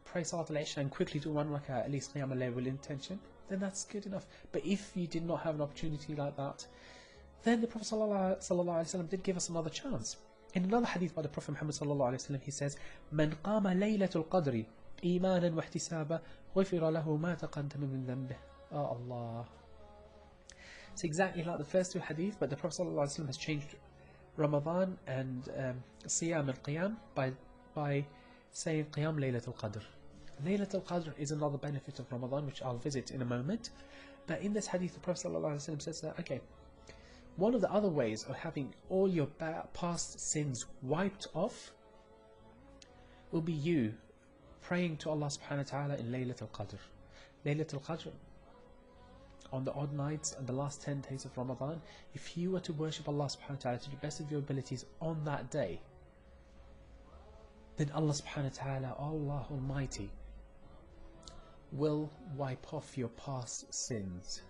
pray 0.04 0.24
Salat 0.24 0.50
al 0.50 0.56
and 0.76 0.90
quickly 0.90 1.20
do 1.20 1.30
one 1.30 1.48
rakat, 1.48 1.84
at 1.84 1.92
least 1.92 2.14
Qiyam 2.14 2.32
al 2.32 2.50
with 2.52 2.66
intention, 2.66 3.20
then 3.48 3.60
that's 3.60 3.84
good 3.84 4.04
enough. 4.06 4.26
But 4.50 4.66
if 4.66 4.90
you 4.96 5.06
did 5.06 5.24
not 5.24 5.42
have 5.42 5.54
an 5.54 5.60
opportunity 5.60 6.16
like 6.16 6.36
that, 6.36 6.66
then 7.44 7.60
the 7.60 7.68
Prophet 7.68 7.86
ﷺ 7.88 9.08
did 9.08 9.22
give 9.22 9.36
us 9.36 9.48
another 9.48 9.70
chance. 9.70 10.16
In 10.58 10.64
another 10.64 10.86
hadith 10.86 11.14
by 11.14 11.22
the 11.22 11.28
Prophet 11.28 11.52
Muhammad 11.52 11.76
sallallahu 11.76 12.10
alaihi 12.10 12.20
wasallam, 12.20 12.42
he 12.42 12.50
says, 12.50 12.76
"Man 13.12 13.36
qama 13.44 13.76
laylatul 13.78 14.26
qadri 14.26 14.66
imanan 15.04 15.54
wa 15.54 15.62
ihtisaba, 15.62 16.20
ghufira 16.52 16.90
lahu 16.90 17.16
ma 17.16 17.36
taqaddama 17.36 17.88
min 17.88 18.04
dhanbih." 18.04 18.34
Oh 18.72 18.86
Allah. 18.96 19.46
It's 20.92 21.04
exactly 21.04 21.44
like 21.44 21.58
the 21.58 21.64
first 21.64 21.92
two 21.92 22.00
hadith, 22.00 22.38
but 22.40 22.50
the 22.50 22.56
Prophet 22.56 22.82
sallallahu 22.82 23.04
alaihi 23.04 23.20
wasallam 23.20 23.26
has 23.28 23.36
changed 23.36 23.76
Ramadan 24.36 24.98
and 25.06 25.48
um, 25.56 25.84
Siyam 26.08 26.48
and 26.48 26.60
Qiyam 26.64 26.96
by 27.14 27.30
by 27.76 28.04
saying 28.50 28.86
Qiyam 28.86 29.16
Laylatul 29.16 29.54
Qadr. 29.54 29.82
Laylatul 30.44 30.82
Qadr 30.82 31.12
is 31.18 31.30
another 31.30 31.58
benefit 31.58 32.00
of 32.00 32.10
Ramadan, 32.10 32.46
which 32.46 32.62
I'll 32.62 32.78
visit 32.78 33.12
in 33.12 33.22
a 33.22 33.24
moment. 33.24 33.70
But 34.26 34.40
in 34.40 34.52
this 34.54 34.66
hadith, 34.66 34.94
the 34.94 35.00
Prophet 35.00 35.28
ﷺ 35.28 35.80
says 35.80 36.00
that, 36.00 36.18
okay, 36.18 36.40
one 37.38 37.54
of 37.54 37.60
the 37.60 37.70
other 37.72 37.88
ways 37.88 38.24
of 38.24 38.34
having 38.34 38.74
all 38.90 39.08
your 39.08 39.28
past 39.72 40.18
sins 40.18 40.66
wiped 40.82 41.28
off 41.34 41.72
will 43.30 43.40
be 43.40 43.52
you 43.52 43.94
praying 44.60 44.96
to 44.96 45.08
Allah 45.08 45.28
subhanahu 45.28 45.58
wa 45.58 45.78
ta'ala 45.78 45.96
in 45.98 46.06
Laylatul 46.06 46.50
Qadr. 46.50 46.78
Laylatul 47.46 47.80
Qadr, 47.84 48.10
on 49.52 49.64
the 49.64 49.72
odd 49.72 49.92
nights 49.92 50.34
and 50.36 50.48
the 50.48 50.52
last 50.52 50.82
10 50.82 51.02
days 51.08 51.24
of 51.24 51.38
Ramadan, 51.38 51.80
if 52.12 52.36
you 52.36 52.50
were 52.50 52.60
to 52.60 52.72
worship 52.72 53.08
Allah 53.08 53.26
subhanahu 53.26 53.50
wa 53.50 53.62
ta'ala 53.62 53.78
to 53.78 53.90
the 53.90 53.96
best 53.98 54.18
of 54.18 54.28
your 54.32 54.40
abilities 54.40 54.84
on 55.00 55.24
that 55.24 55.48
day, 55.48 55.80
then 57.76 57.88
Allah 57.94 58.14
subhanahu 58.14 58.58
wa 58.58 58.64
ta'ala, 58.64 58.96
Allah 58.98 59.46
Almighty, 59.52 60.10
will 61.70 62.10
wipe 62.36 62.74
off 62.74 62.98
your 62.98 63.10
past 63.10 63.72
sins. 63.72 64.42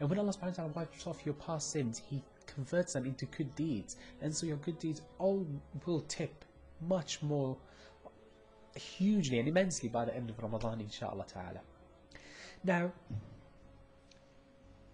And 0.00 0.08
when 0.08 0.18
Allah 0.18 0.32
subhanahu 0.32 0.46
wa 0.46 0.50
ta'ala 0.52 0.72
wipes 0.74 1.06
off 1.06 1.26
your 1.26 1.34
past 1.34 1.70
sins, 1.70 1.98
He 1.98 2.22
converts 2.54 2.92
them 2.92 3.06
into 3.06 3.26
good 3.26 3.54
deeds. 3.54 3.96
And 4.20 4.34
so 4.34 4.46
your 4.46 4.56
good 4.58 4.78
deeds 4.78 5.02
all 5.18 5.46
will 5.86 6.00
tip 6.02 6.44
much 6.86 7.22
more 7.22 7.56
hugely 8.74 9.38
and 9.38 9.48
immensely 9.48 9.88
by 9.88 10.04
the 10.04 10.14
end 10.14 10.30
of 10.30 10.38
Ramadan, 10.38 10.80
inshallah 10.80 11.26
ta'ala. 11.26 11.60
Now, 12.64 12.92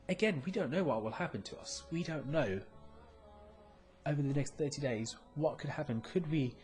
again, 0.09 0.43
we 0.45 0.53
don't 0.53 0.71
know 0.71 0.85
what 0.85 1.03
will 1.03 1.11
happen 1.11 1.43
to 1.43 1.59
us. 1.59 1.83
We 1.91 2.03
don't 2.03 2.29
know 2.29 2.61
over 4.07 4.23
the 4.23 4.33
next 4.35 4.55
30 4.57 4.81
days 4.81 5.17
what 5.35 5.59
could 5.59 5.71
happen. 5.71 6.01
Could 6.01 6.31
we 6.31 6.55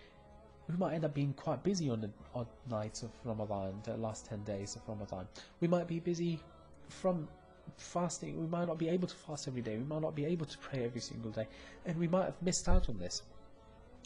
we 0.68 0.76
might 0.76 0.94
end 0.94 1.04
up 1.04 1.14
being 1.14 1.32
quite 1.34 1.62
busy 1.62 1.90
on 1.90 2.00
the 2.00 2.11
odd 2.34 2.46
nights 2.70 3.02
of 3.02 3.11
Ramadan, 3.25 3.75
the 3.84 3.96
last 3.96 4.26
10 4.26 4.44
days 4.44 4.76
of 4.76 4.82
Ramadan. 4.87 5.26
We 5.61 5.68
might 5.68 5.88
be 5.88 5.99
busy 5.99 6.40
from 6.88 7.28
fasting. 7.76 8.41
We 8.41 8.47
might 8.47 8.69
not 8.69 8.79
be 8.79 8.88
able 8.88 9.09
to 9.09 9.14
fast 9.14 9.49
every 9.49 9.62
day. 9.62 9.76
We 9.76 9.85
might 9.85 10.02
not 10.02 10.14
be 10.14 10.25
able 10.25 10.47
to 10.47 10.59
pray 10.59 10.85
every 10.85 11.00
single 11.00 11.31
day. 11.31 11.47
And 11.87 11.97
we 11.99 12.09
might 12.09 12.25
have 12.25 12.43
missed 12.43 12.69
out 12.69 12.88
on 12.88 12.99
this. 12.99 13.23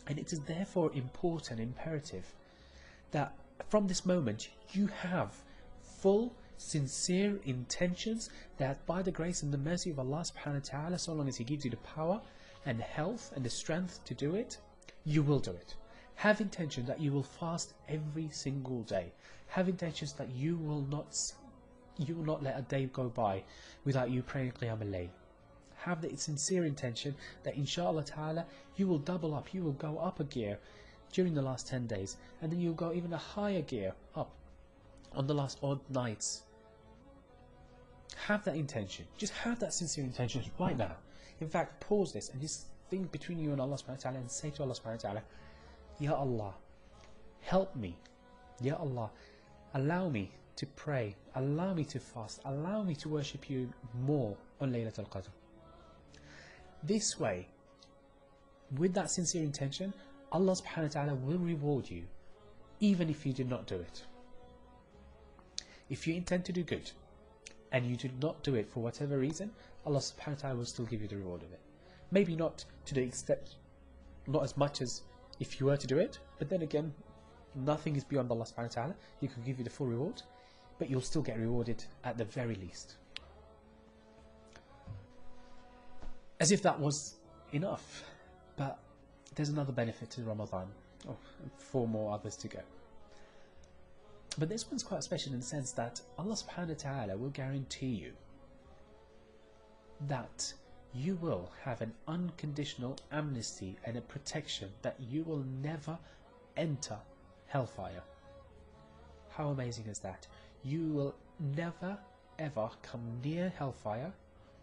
And 0.06 0.18
it 0.18 0.32
is 0.32 0.40
therefore 0.40 0.92
important, 0.94 1.60
imperative, 1.60 2.24
that 3.10 3.34
from 3.68 3.86
this 3.86 4.06
moment 4.06 4.48
you 4.72 4.86
have 4.86 5.34
full, 5.82 6.32
sincere 6.58 7.38
intentions 7.44 8.30
that 8.56 8.84
by 8.86 9.02
the 9.02 9.10
grace 9.10 9.42
and 9.42 9.52
the 9.52 9.58
mercy 9.58 9.90
of 9.90 9.98
Allah 9.98 10.24
subhanahu 10.24 10.72
wa 10.72 10.80
ta'ala, 10.80 10.98
so 10.98 11.12
long 11.12 11.28
as 11.28 11.36
He 11.36 11.44
gives 11.44 11.64
you 11.64 11.70
the 11.70 11.76
power 11.78 12.20
and 12.64 12.80
health 12.80 13.32
and 13.34 13.44
the 13.44 13.50
strength 13.50 14.04
to 14.04 14.14
do 14.14 14.34
it, 14.34 14.58
you 15.04 15.22
will 15.22 15.40
do 15.40 15.50
it. 15.50 15.74
Have 16.16 16.40
intention 16.40 16.86
that 16.86 17.00
you 17.00 17.12
will 17.12 17.22
fast 17.22 17.74
every 17.88 18.28
single 18.30 18.82
day. 18.82 19.12
Have 19.48 19.68
intentions 19.68 20.12
that 20.14 20.30
you 20.30 20.56
will 20.56 20.80
not 20.82 21.14
you 21.98 22.14
will 22.14 22.24
not 22.24 22.42
let 22.42 22.58
a 22.58 22.62
day 22.62 22.88
go 22.92 23.08
by 23.08 23.42
without 23.84 24.10
you 24.10 24.22
praying 24.22 24.52
Qiyam 24.52 24.80
al-Layl. 24.82 25.08
Have 25.76 26.02
the 26.02 26.16
sincere 26.16 26.64
intention 26.64 27.14
that 27.44 27.54
inshallah 27.56 28.04
ta'ala 28.04 28.46
you 28.76 28.86
will 28.86 28.98
double 28.98 29.34
up, 29.34 29.54
you 29.54 29.62
will 29.62 29.72
go 29.72 29.98
up 29.98 30.20
a 30.20 30.24
gear 30.24 30.58
during 31.12 31.34
the 31.34 31.42
last 31.42 31.68
10 31.68 31.86
days 31.86 32.16
and 32.42 32.50
then 32.50 32.60
you'll 32.60 32.74
go 32.74 32.92
even 32.92 33.12
a 33.12 33.18
higher 33.18 33.62
gear 33.62 33.92
up 34.14 34.30
on 35.14 35.26
the 35.26 35.34
last 35.34 35.58
odd 35.62 35.80
nights. 35.90 36.42
Have 38.16 38.44
that 38.44 38.56
intention. 38.56 39.06
Just 39.16 39.32
have 39.34 39.60
that 39.60 39.72
sincere 39.72 40.04
intention 40.04 40.42
right 40.58 40.76
now. 40.76 40.96
In 41.40 41.48
fact, 41.48 41.80
pause 41.80 42.12
this 42.12 42.30
and 42.30 42.40
just 42.40 42.66
think 42.90 43.12
between 43.12 43.38
you 43.38 43.52
and 43.52 43.60
Allah 43.60 43.76
subhanahu 43.76 44.04
wa 44.04 44.10
ta'ala 44.10 44.18
and 44.18 44.30
say 44.30 44.50
to 44.50 44.62
Allah 44.62 44.74
subhanahu 44.74 45.04
wa 45.04 45.10
ta'ala, 45.10 45.22
Ya 45.98 46.14
Allah, 46.14 46.54
help 47.40 47.74
me. 47.76 47.96
Ya 48.60 48.74
Allah, 48.74 49.10
allow 49.74 50.08
me 50.08 50.30
to 50.56 50.66
pray, 50.66 51.14
allow 51.34 51.74
me 51.74 51.84
to 51.84 51.98
fast, 51.98 52.40
allow 52.44 52.82
me 52.82 52.94
to 52.96 53.08
worship 53.08 53.48
you 53.50 53.68
more 54.02 54.36
on 54.60 54.72
Laylatul 54.72 55.08
Qadr. 55.08 55.28
This 56.82 57.18
way, 57.18 57.48
with 58.78 58.94
that 58.94 59.10
sincere 59.10 59.42
intention, 59.42 59.92
Allah 60.32 60.54
subhanahu 60.54 60.82
wa 60.82 60.88
ta'ala 60.88 61.14
will 61.14 61.38
reward 61.38 61.88
you 61.88 62.04
even 62.80 63.08
if 63.08 63.24
you 63.24 63.32
did 63.32 63.48
not 63.48 63.66
do 63.66 63.76
it. 63.76 64.04
If 65.88 66.06
you 66.06 66.14
intend 66.14 66.44
to 66.46 66.52
do 66.52 66.62
good 66.62 66.90
and 67.72 67.86
you 67.86 67.96
did 67.96 68.20
not 68.22 68.42
do 68.42 68.54
it 68.54 68.68
for 68.68 68.82
whatever 68.82 69.18
reason, 69.18 69.50
Allah 69.84 70.00
subhanahu 70.00 70.36
wa 70.36 70.40
ta'ala 70.42 70.56
will 70.56 70.66
still 70.66 70.84
give 70.84 71.00
you 71.00 71.08
the 71.08 71.16
reward 71.16 71.42
of 71.42 71.52
it. 71.52 71.60
Maybe 72.10 72.34
not 72.34 72.64
to 72.86 72.94
the 72.94 73.02
extent, 73.02 73.56
not 74.26 74.42
as 74.42 74.56
much 74.56 74.80
as 74.80 75.02
if 75.38 75.60
you 75.60 75.66
were 75.66 75.76
to 75.76 75.86
do 75.86 75.98
it. 75.98 76.18
But 76.38 76.48
then 76.48 76.62
again, 76.62 76.92
nothing 77.54 77.96
is 77.96 78.04
beyond 78.04 78.30
Allah 78.30 78.44
subhanahu 78.44 78.76
wa 78.76 78.82
ta'ala. 78.82 78.94
He 79.20 79.28
could 79.28 79.44
give 79.44 79.58
you 79.58 79.64
the 79.64 79.70
full 79.70 79.86
reward, 79.86 80.22
but 80.78 80.90
you'll 80.90 81.00
still 81.00 81.22
get 81.22 81.38
rewarded 81.38 81.84
at 82.04 82.18
the 82.18 82.24
very 82.24 82.54
least. 82.56 82.96
As 86.38 86.52
if 86.52 86.62
that 86.62 86.78
was 86.78 87.14
enough. 87.52 88.04
But 88.56 88.78
there's 89.34 89.48
another 89.48 89.72
benefit 89.72 90.10
to 90.10 90.22
Ramadan. 90.22 90.66
Oh, 91.08 91.16
four 91.58 91.86
more 91.88 92.12
others 92.12 92.36
to 92.36 92.48
go. 92.48 92.60
But 94.38 94.48
this 94.48 94.70
one's 94.70 94.82
quite 94.82 95.02
special 95.02 95.32
in 95.32 95.40
the 95.40 95.46
sense 95.46 95.72
that 95.72 96.00
Allah 96.18 96.34
subhanahu 96.34 96.68
wa 96.68 96.74
ta'ala 96.92 97.16
will 97.16 97.30
guarantee 97.30 97.86
you 97.86 98.12
that 100.08 100.52
you 100.92 101.16
will 101.16 101.50
have 101.62 101.80
an 101.80 101.92
unconditional 102.06 102.98
amnesty 103.12 103.78
and 103.84 103.96
a 103.96 104.00
protection 104.02 104.70
that 104.82 104.96
you 105.10 105.22
will 105.22 105.44
never 105.62 105.98
enter 106.56 106.96
hellfire. 107.46 108.02
How 109.30 109.48
amazing 109.48 109.86
is 109.86 109.98
that? 110.00 110.26
You 110.65 110.87
will 110.93 111.15
never 111.39 111.97
ever 112.39 112.69
come 112.81 113.01
near 113.23 113.49
hellfire 113.57 114.11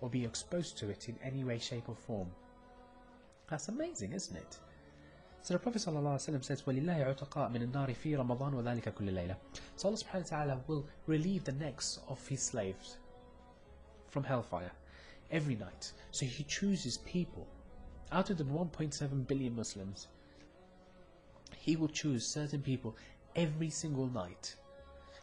or 0.00 0.08
be 0.08 0.24
exposed 0.24 0.78
to 0.78 0.90
it 0.90 1.08
in 1.08 1.16
any 1.22 1.44
way, 1.44 1.58
shape, 1.58 1.88
or 1.88 1.94
form. 1.94 2.28
That's 3.48 3.68
amazing, 3.68 4.12
isn't 4.12 4.36
it? 4.36 4.58
So 5.42 5.54
the 5.54 5.60
Prophet 5.60 5.80
ﷺ 5.80 6.44
says, 6.44 6.62
وَلِلَّهِ 6.62 7.06
عُتَقَاء 7.06 7.50
مِنَ 7.52 7.70
النَّارِ 7.70 7.94
فِي 7.96 8.16
رَمَضَانِ 8.16 8.52
وَذَلِكَ 8.52 8.92
كُلِّ 8.94 9.10
لَيْلَةٍ 9.10 9.36
So 9.76 9.88
Allah 9.88 9.98
subhanahu 9.98 10.32
wa 10.32 10.36
ta'ala 10.36 10.60
will 10.66 10.86
relieve 11.06 11.44
the 11.44 11.52
necks 11.52 12.00
of 12.08 12.26
His 12.26 12.42
slaves 12.42 12.98
from 14.08 14.24
hellfire 14.24 14.72
every 15.30 15.54
night. 15.54 15.92
So 16.10 16.26
he 16.26 16.44
chooses 16.44 16.98
people. 16.98 17.46
Out 18.10 18.30
of 18.30 18.38
the 18.38 18.44
1.7 18.44 19.26
billion 19.26 19.54
Muslims, 19.54 20.08
he 21.56 21.76
will 21.76 21.88
choose 21.88 22.26
certain 22.26 22.62
people 22.62 22.96
every 23.36 23.70
single 23.70 24.06
night 24.06 24.56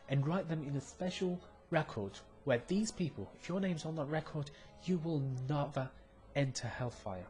and 0.10 0.26
write 0.26 0.48
them 0.48 0.64
in 0.68 0.76
a 0.76 0.82
special 0.82 1.40
record 1.72 2.12
where 2.44 2.62
these 2.68 2.92
people, 2.92 3.30
if 3.42 3.50
your 3.50 3.60
name's 3.60 3.86
on 3.86 3.96
that 3.96 4.06
record, 4.06 4.52
you 4.84 5.00
will 5.00 5.22
never 5.50 5.90
enter 6.36 6.68
hellfire. 6.68 7.26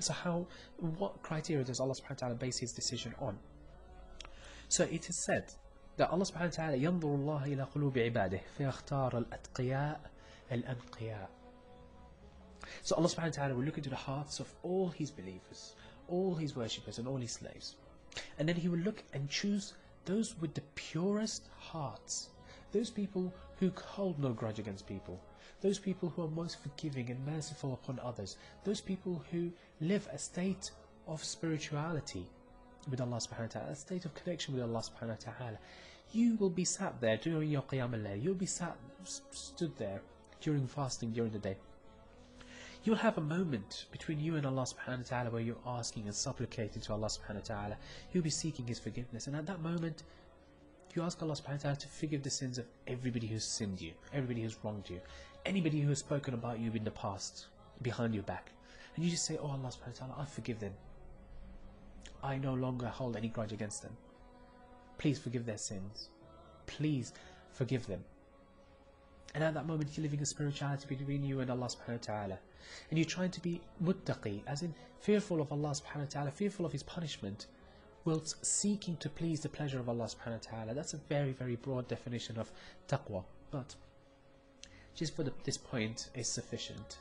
So 0.00 0.12
how, 0.12 0.46
what 0.78 1.22
criteria 1.22 1.64
does 1.64 1.80
Allah 1.80 1.94
subhanahu 1.94 2.10
wa 2.10 2.16
ta'ala 2.16 2.34
base 2.34 2.58
his 2.58 2.72
decision 2.72 3.14
on? 3.18 3.38
So 4.68 4.84
it 4.84 5.08
is 5.08 5.24
said 5.26 5.52
that 5.96 6.10
Allah 6.10 6.24
subhanahu 6.24 6.58
wa 6.58 6.64
ta'ala 6.64 6.76
ينظر 6.76 7.14
الله 7.14 7.44
إلى 7.44 7.62
قلوب 7.74 7.98
عباده 7.98 8.40
فيختار 8.58 9.18
الأتقياء 9.18 10.00
الأنقياء 10.52 11.28
so 12.82 12.96
Allah 12.96 13.08
subhanahu 13.08 13.36
wa 13.36 13.42
ta'ala 13.42 13.54
will 13.54 13.64
look 13.64 13.78
into 13.78 13.90
the 13.90 13.96
hearts 13.96 14.40
of 14.40 14.52
all 14.62 14.88
His 14.88 15.10
believers, 15.10 15.74
all 16.08 16.34
His 16.34 16.56
worshippers 16.56 16.98
and 16.98 17.06
all 17.06 17.16
His 17.16 17.32
slaves. 17.32 17.76
And 18.38 18.48
then 18.48 18.56
He 18.56 18.68
will 18.68 18.78
look 18.78 19.02
and 19.12 19.28
choose 19.28 19.74
those 20.05 20.35
with 20.39 20.53
the 20.53 20.61
purest 20.75 21.47
hearts, 21.59 22.29
those 22.71 22.89
people 22.89 23.33
who 23.59 23.71
hold 23.83 24.19
no 24.19 24.33
grudge 24.33 24.59
against 24.59 24.87
people, 24.87 25.19
those 25.61 25.79
people 25.79 26.09
who 26.09 26.23
are 26.23 26.29
most 26.29 26.57
forgiving 26.61 27.09
and 27.09 27.25
merciful 27.25 27.73
upon 27.73 27.99
others, 27.99 28.37
those 28.63 28.81
people 28.81 29.23
who 29.31 29.51
live 29.79 30.07
a 30.11 30.17
state 30.17 30.71
of 31.07 31.23
spirituality 31.23 32.25
with 32.89 33.01
Allah 33.01 33.17
subhanahu 33.17 33.55
wa 33.55 33.59
ta'ala, 33.59 33.71
a 33.71 33.75
state 33.75 34.05
of 34.05 34.13
connection 34.15 34.55
with 34.55 34.63
Allah 34.63 34.81
subhanahu 34.81 35.25
wa 35.25 35.33
ta'ala. 35.33 35.57
You 36.13 36.35
will 36.35 36.49
be 36.49 36.65
sat 36.65 36.99
there 36.99 37.17
during 37.17 37.49
your 37.49 37.61
qiyam 37.61 37.93
al 37.93 38.17
you'll 38.17 38.33
be 38.33 38.45
sat, 38.45 38.75
stood 39.03 39.77
there 39.77 40.01
during 40.41 40.67
fasting 40.67 41.11
during 41.11 41.31
the 41.31 41.39
day 41.39 41.55
you'll 42.83 42.95
have 42.95 43.17
a 43.17 43.21
moment 43.21 43.85
between 43.91 44.19
you 44.19 44.35
and 44.35 44.45
Allah 44.45 44.63
subhanahu 44.63 45.11
wa 45.11 45.17
ta'ala 45.17 45.29
where 45.29 45.41
you're 45.41 45.65
asking 45.65 46.05
and 46.05 46.15
supplicating 46.15 46.81
to 46.81 46.93
Allah 46.93 47.07
subhanahu 47.07 47.49
wa 47.49 47.55
ta'ala. 47.55 47.77
You'll 48.11 48.23
be 48.23 48.29
seeking 48.29 48.65
His 48.65 48.79
forgiveness. 48.79 49.27
And 49.27 49.35
at 49.35 49.45
that 49.45 49.61
moment, 49.61 50.03
you 50.95 51.03
ask 51.03 51.21
Allah 51.21 51.35
subhanahu 51.35 51.57
wa 51.57 51.63
ta'ala 51.63 51.77
to 51.77 51.87
forgive 51.87 52.23
the 52.23 52.29
sins 52.29 52.57
of 52.57 52.65
everybody 52.87 53.27
who's 53.27 53.45
sinned 53.45 53.79
you, 53.79 53.91
everybody 54.13 54.41
who's 54.41 54.57
wronged 54.63 54.89
you, 54.89 54.99
anybody 55.45 55.79
who 55.81 55.89
has 55.89 55.99
spoken 55.99 56.33
about 56.33 56.59
you 56.59 56.71
in 56.73 56.83
the 56.83 56.91
past, 56.91 57.47
behind 57.81 58.13
your 58.13 58.23
back. 58.23 58.51
And 58.95 59.05
you 59.05 59.11
just 59.11 59.25
say, 59.25 59.37
Oh 59.41 59.47
Allah 59.47 59.69
subhanahu 59.69 60.01
wa 60.01 60.07
ta'ala, 60.07 60.15
I 60.19 60.25
forgive 60.25 60.59
them. 60.59 60.73
I 62.23 62.37
no 62.37 62.53
longer 62.53 62.87
hold 62.87 63.15
any 63.15 63.29
grudge 63.29 63.53
against 63.53 63.81
them. 63.81 63.95
Please 64.97 65.17
forgive 65.17 65.45
their 65.45 65.57
sins. 65.57 66.09
Please 66.67 67.13
forgive 67.51 67.87
them. 67.87 68.03
And 69.33 69.43
at 69.43 69.53
that 69.53 69.65
moment, 69.65 69.95
you're 69.95 70.03
living 70.03 70.21
a 70.21 70.25
spirituality 70.25 70.85
between 70.87 71.23
you 71.23 71.39
and 71.39 71.49
Allah 71.49 71.67
subhanahu 71.67 72.07
wa 72.07 72.15
ta'ala. 72.15 72.39
And 72.89 72.99
you're 72.99 73.05
trying 73.05 73.31
to 73.31 73.41
be 73.41 73.61
muttaqi, 73.83 74.41
as 74.45 74.61
in 74.61 74.73
fearful 74.99 75.41
of 75.41 75.51
Allah 75.51 75.69
subhanahu 75.69 75.99
wa 75.99 76.09
ta'ala, 76.09 76.31
fearful 76.31 76.65
of 76.65 76.71
His 76.71 76.83
punishment, 76.83 77.47
whilst 78.03 78.45
seeking 78.45 78.97
to 78.97 79.09
please 79.09 79.39
the 79.39 79.49
pleasure 79.49 79.79
of 79.79 79.87
Allah 79.87 80.05
subhanahu 80.05 80.45
wa 80.45 80.57
ta'ala. 80.57 80.73
That's 80.73 80.93
a 80.93 80.97
very, 80.97 81.31
very 81.31 81.55
broad 81.55 81.87
definition 81.87 82.37
of 82.37 82.51
taqwa. 82.87 83.23
But 83.51 83.75
just 84.95 85.15
for 85.15 85.23
the, 85.23 85.33
this 85.43 85.57
point 85.57 86.09
is 86.13 86.27
sufficient. 86.27 86.97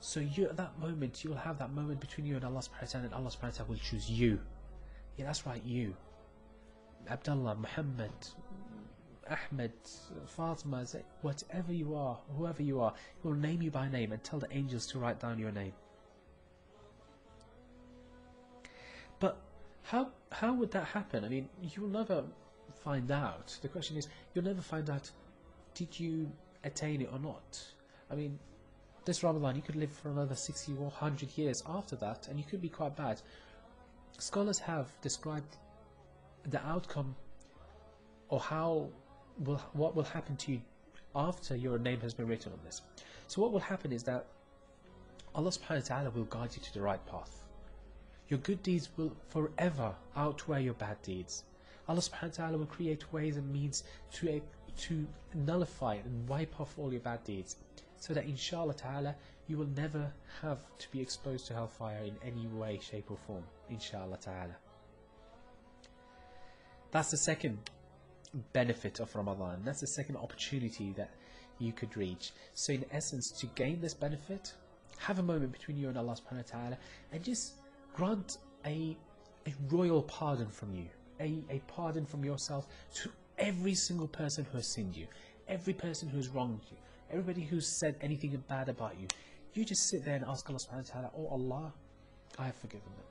So 0.00 0.20
you 0.20 0.46
at 0.46 0.56
that 0.56 0.78
moment, 0.78 1.24
you'll 1.24 1.36
have 1.36 1.58
that 1.58 1.72
moment 1.72 2.00
between 2.00 2.26
you 2.26 2.36
and 2.36 2.44
Allah 2.44 2.60
subhanahu 2.60 2.82
wa 2.82 2.88
ta'ala, 2.88 3.04
and 3.04 3.14
Allah 3.14 3.30
subhanahu 3.30 3.42
wa 3.42 3.50
ta'ala 3.50 3.68
will 3.68 3.76
choose 3.76 4.10
you. 4.10 4.38
Yeah, 5.16 5.26
that's 5.26 5.46
right, 5.46 5.62
you. 5.64 5.94
Abdullah, 7.08 7.54
Muhammad, 7.56 8.10
Ahmed, 9.30 9.72
Fatima, 10.26 10.84
whatever 11.22 11.72
you 11.72 11.94
are, 11.94 12.18
whoever 12.36 12.62
you 12.62 12.80
are, 12.80 12.92
He 13.22 13.28
will 13.28 13.36
name 13.36 13.62
you 13.62 13.70
by 13.70 13.88
name 13.88 14.12
and 14.12 14.22
tell 14.22 14.38
the 14.38 14.52
angels 14.52 14.86
to 14.88 14.98
write 14.98 15.20
down 15.20 15.38
your 15.38 15.52
name. 15.52 15.72
But 19.18 19.38
how 19.82 20.10
how 20.30 20.54
would 20.54 20.70
that 20.72 20.86
happen? 20.86 21.24
I 21.24 21.28
mean, 21.28 21.48
you'll 21.62 21.88
never 21.88 22.24
find 22.84 23.10
out. 23.10 23.56
The 23.62 23.68
question 23.68 23.96
is, 23.96 24.08
you'll 24.34 24.44
never 24.44 24.62
find 24.62 24.88
out 24.90 25.10
did 25.74 25.98
you 25.98 26.30
attain 26.64 27.02
it 27.02 27.08
or 27.12 27.18
not. 27.18 27.62
I 28.10 28.14
mean, 28.14 28.38
this 29.04 29.22
Ramadan, 29.22 29.56
you 29.56 29.62
could 29.62 29.76
live 29.76 29.92
for 29.92 30.10
another 30.10 30.34
60 30.34 30.72
or 30.72 30.86
100 30.86 31.36
years 31.38 31.62
after 31.66 31.96
that, 31.96 32.28
and 32.28 32.38
you 32.38 32.44
could 32.44 32.60
be 32.60 32.68
quite 32.68 32.96
bad. 32.96 33.20
Scholars 34.18 34.58
have 34.58 34.88
described 35.00 35.56
the 36.48 36.64
outcome 36.66 37.14
or 38.28 38.40
how 38.40 38.88
will 39.44 39.60
what 39.72 39.94
will 39.94 40.04
happen 40.04 40.36
to 40.36 40.52
you 40.52 40.60
after 41.14 41.56
your 41.56 41.78
name 41.78 42.00
has 42.00 42.14
been 42.14 42.26
written 42.26 42.52
on 42.52 42.58
this. 42.64 42.82
So 43.28 43.42
what 43.42 43.52
will 43.52 43.60
happen 43.60 43.92
is 43.92 44.02
that 44.04 44.26
Allah 45.34 45.50
subhanahu 45.50 45.90
wa 45.90 45.96
ta'ala 45.96 46.10
will 46.10 46.24
guide 46.24 46.50
you 46.54 46.62
to 46.62 46.74
the 46.74 46.80
right 46.80 47.04
path. 47.06 47.42
Your 48.28 48.38
good 48.40 48.62
deeds 48.62 48.88
will 48.96 49.12
forever 49.28 49.94
outweigh 50.16 50.64
your 50.64 50.74
bad 50.74 51.00
deeds. 51.02 51.44
Allah 51.88 52.00
subhanahu 52.00 52.38
wa 52.38 52.44
ta'ala 52.44 52.58
will 52.58 52.66
create 52.66 53.12
ways 53.12 53.36
and 53.36 53.52
means 53.52 53.84
to, 54.12 54.40
to 54.78 55.06
nullify 55.34 55.94
and 55.94 56.28
wipe 56.28 56.60
off 56.60 56.74
all 56.78 56.90
your 56.90 57.00
bad 57.00 57.22
deeds. 57.24 57.56
So 57.98 58.14
that 58.14 58.24
inshallah 58.24 58.74
ta'ala 58.74 59.14
you 59.48 59.56
will 59.56 59.68
never 59.76 60.12
have 60.42 60.58
to 60.78 60.90
be 60.90 61.00
exposed 61.00 61.46
to 61.46 61.54
hellfire 61.54 62.02
in 62.04 62.16
any 62.24 62.46
way, 62.48 62.80
shape 62.82 63.10
or 63.10 63.16
form. 63.26 63.44
Inshallah 63.70 64.18
ta'ala. 64.18 64.56
That's 66.90 67.10
the 67.10 67.16
second 67.16 67.58
benefit 68.52 69.00
of 69.00 69.14
Ramadan. 69.14 69.62
That's 69.64 69.80
the 69.80 69.86
second 69.86 70.16
opportunity 70.16 70.92
that 70.96 71.10
you 71.58 71.72
could 71.72 71.96
reach. 71.96 72.32
So 72.54 72.72
in 72.72 72.84
essence, 72.92 73.30
to 73.40 73.46
gain 73.54 73.80
this 73.80 73.94
benefit, 73.94 74.52
have 74.98 75.18
a 75.18 75.22
moment 75.22 75.52
between 75.52 75.76
you 75.76 75.88
and 75.88 75.98
Allah 75.98 76.14
subhanahu 76.14 76.52
wa 76.52 76.58
ta'ala 76.60 76.78
and 77.12 77.22
just 77.22 77.54
grant 77.94 78.38
a, 78.64 78.96
a 79.46 79.54
royal 79.68 80.02
pardon 80.02 80.48
from 80.48 80.74
you, 80.74 80.86
a, 81.20 81.38
a 81.50 81.60
pardon 81.66 82.04
from 82.04 82.24
yourself 82.24 82.66
to 82.94 83.10
every 83.38 83.74
single 83.74 84.08
person 84.08 84.46
who 84.50 84.58
has 84.58 84.72
sinned 84.74 84.96
you, 84.96 85.06
every 85.48 85.72
person 85.72 86.08
who 86.08 86.16
has 86.16 86.28
wronged 86.28 86.60
you, 86.70 86.76
everybody 87.10 87.42
who's 87.42 87.78
said 87.78 87.96
anything 88.00 88.42
bad 88.48 88.68
about 88.68 88.98
you. 89.00 89.06
You 89.54 89.64
just 89.64 89.88
sit 89.88 90.04
there 90.04 90.16
and 90.16 90.24
ask 90.24 90.48
Allah 90.48 90.58
subhanahu 90.58 90.94
wa 90.94 91.00
ta'ala, 91.00 91.10
Oh 91.16 91.28
Allah, 91.28 91.72
I 92.38 92.46
have 92.46 92.56
forgiven 92.56 92.90
them. 92.96 93.06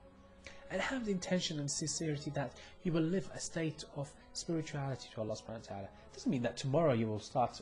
And 0.72 0.82
have 0.82 1.06
the 1.06 1.12
intention 1.12 1.60
and 1.60 1.70
sincerity 1.70 2.32
that 2.32 2.54
you 2.84 2.92
will 2.92 3.02
live 3.02 3.30
a 3.34 3.40
state 3.40 3.84
of 3.96 4.12
spirituality 4.34 5.08
to 5.14 5.22
Allah 5.22 5.36
subhanahu 5.36 5.70
wa 5.70 5.76
ta'ala. 5.76 5.84
It 5.84 6.14
doesn't 6.14 6.32
mean 6.32 6.42
that 6.42 6.58
tomorrow 6.58 6.94
you 6.94 7.08
will 7.08 7.20
start 7.20 7.62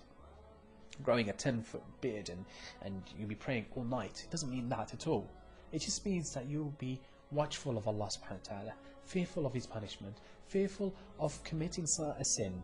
growing 1.01 1.29
a 1.29 1.33
10 1.33 1.61
foot 1.63 1.83
beard 2.01 2.29
and, 2.29 2.45
and 2.83 3.01
you'll 3.17 3.29
be 3.29 3.35
praying 3.35 3.65
all 3.75 3.83
night. 3.83 4.23
It 4.25 4.31
doesn't 4.31 4.49
mean 4.49 4.69
that 4.69 4.93
at 4.93 5.07
all. 5.07 5.27
It 5.71 5.79
just 5.79 6.05
means 6.05 6.33
that 6.33 6.47
you'll 6.47 6.73
be 6.77 6.99
watchful 7.31 7.77
of 7.77 7.87
Allah 7.87 8.07
subhanahu 8.07 8.49
wa 8.49 8.55
ta'ala, 8.55 8.73
fearful 9.05 9.45
of 9.45 9.53
His 9.53 9.65
punishment, 9.65 10.17
fearful 10.47 10.93
of 11.19 11.43
committing 11.43 11.85
a 11.85 12.25
sin, 12.25 12.63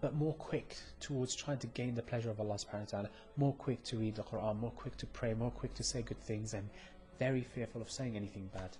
but 0.00 0.14
more 0.14 0.34
quick 0.34 0.76
towards 1.00 1.36
trying 1.36 1.58
to 1.58 1.66
gain 1.68 1.94
the 1.94 2.02
pleasure 2.02 2.30
of 2.30 2.40
Allah 2.40 2.54
subhanahu 2.54 2.80
wa 2.80 2.90
ta'ala, 2.90 3.10
more 3.36 3.52
quick 3.54 3.82
to 3.84 3.98
read 3.98 4.14
the 4.14 4.22
Quran, 4.22 4.58
more 4.58 4.70
quick 4.70 4.96
to 4.96 5.06
pray, 5.06 5.34
more 5.34 5.50
quick 5.50 5.74
to 5.74 5.84
say 5.84 6.02
good 6.02 6.20
things, 6.20 6.54
and 6.54 6.68
very 7.18 7.42
fearful 7.42 7.82
of 7.82 7.90
saying 7.90 8.16
anything 8.16 8.50
bad. 8.52 8.76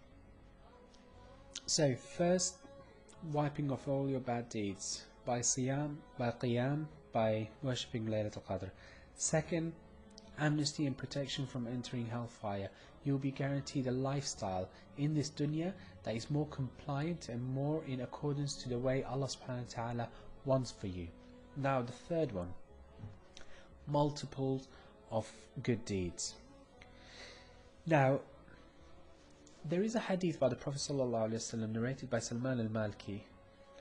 So, 1.66 1.94
first, 1.94 2.56
wiping 3.32 3.70
off 3.70 3.88
all 3.88 4.08
your 4.08 4.20
bad 4.20 4.48
deeds 4.48 5.04
by 5.24 5.40
siyam, 5.40 5.96
by 6.18 6.30
qiyam, 6.32 6.86
by 7.12 7.48
worshipping 7.62 8.06
Laylatul 8.06 8.42
Qadr. 8.44 8.70
Second, 9.14 9.72
amnesty 10.38 10.86
and 10.86 10.96
protection 10.96 11.46
from 11.46 11.66
entering 11.66 12.06
hellfire 12.06 12.70
you 13.04 13.12
will 13.12 13.20
be 13.20 13.30
guaranteed 13.30 13.86
a 13.86 13.92
lifestyle 13.92 14.68
in 14.96 15.14
this 15.14 15.30
dunya 15.30 15.72
that 16.04 16.14
is 16.14 16.30
more 16.30 16.46
compliant 16.46 17.28
and 17.28 17.42
more 17.42 17.82
in 17.86 18.00
accordance 18.00 18.54
to 18.54 18.68
the 18.68 18.78
way 18.78 19.02
Allah 19.02 19.26
subhanahu 19.26 19.76
wa 19.76 19.84
ta'ala 19.84 20.08
wants 20.44 20.70
for 20.70 20.86
you. 20.86 21.08
Now 21.56 21.82
the 21.82 21.92
third 21.92 22.32
one, 22.32 22.54
multiples 23.86 24.68
of 25.10 25.30
good 25.62 25.84
deeds. 25.84 26.34
Now, 27.86 28.20
there 29.64 29.82
is 29.82 29.94
a 29.94 30.00
hadith 30.00 30.40
by 30.40 30.48
the 30.48 30.56
Prophet 30.56 30.80
ﷺ 30.80 31.70
narrated 31.72 32.10
by 32.10 32.18
Salman 32.18 32.60
al-Malki, 32.60 33.20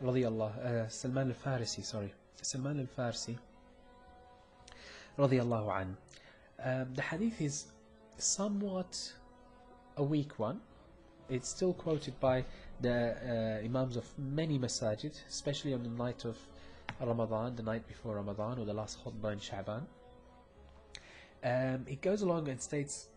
uh, 0.04 0.88
Salman 0.88 1.30
al-Farisi, 1.30 1.84
sorry, 1.84 2.14
Salman 2.42 2.80
al-Farsi, 2.80 3.38
radiyallahu 5.18 5.82
an. 5.82 5.98
Um, 6.64 6.94
the 6.94 7.02
hadith 7.02 7.42
is 7.42 7.66
somewhat 8.18 9.12
a 9.98 10.04
weak 10.04 10.38
one. 10.38 10.62
It's 11.30 11.50
still 11.50 11.74
quoted 11.74 12.20
by 12.20 12.46
the 12.82 13.16
uh, 13.62 13.66
Imams 13.66 13.96
of 13.98 14.06
many 14.18 14.60
masajid, 14.60 15.14
especially 15.30 15.74
on 15.74 15.84
the 15.84 15.90
night 15.90 16.26
of 16.26 16.38
Ramadan, 17.00 17.56
the 17.56 17.64
night 17.64 17.88
before 17.88 18.16
Ramadan, 18.16 18.60
or 18.60 18.66
the 18.66 18.74
last 18.74 19.00
khutbah 19.04 19.34
in 19.34 19.40
Sha'ban. 19.40 19.84
Um, 21.44 21.86
it 21.88 22.02
goes 22.02 22.22
along 22.22 22.50
and 22.50 22.62
states 22.62 23.08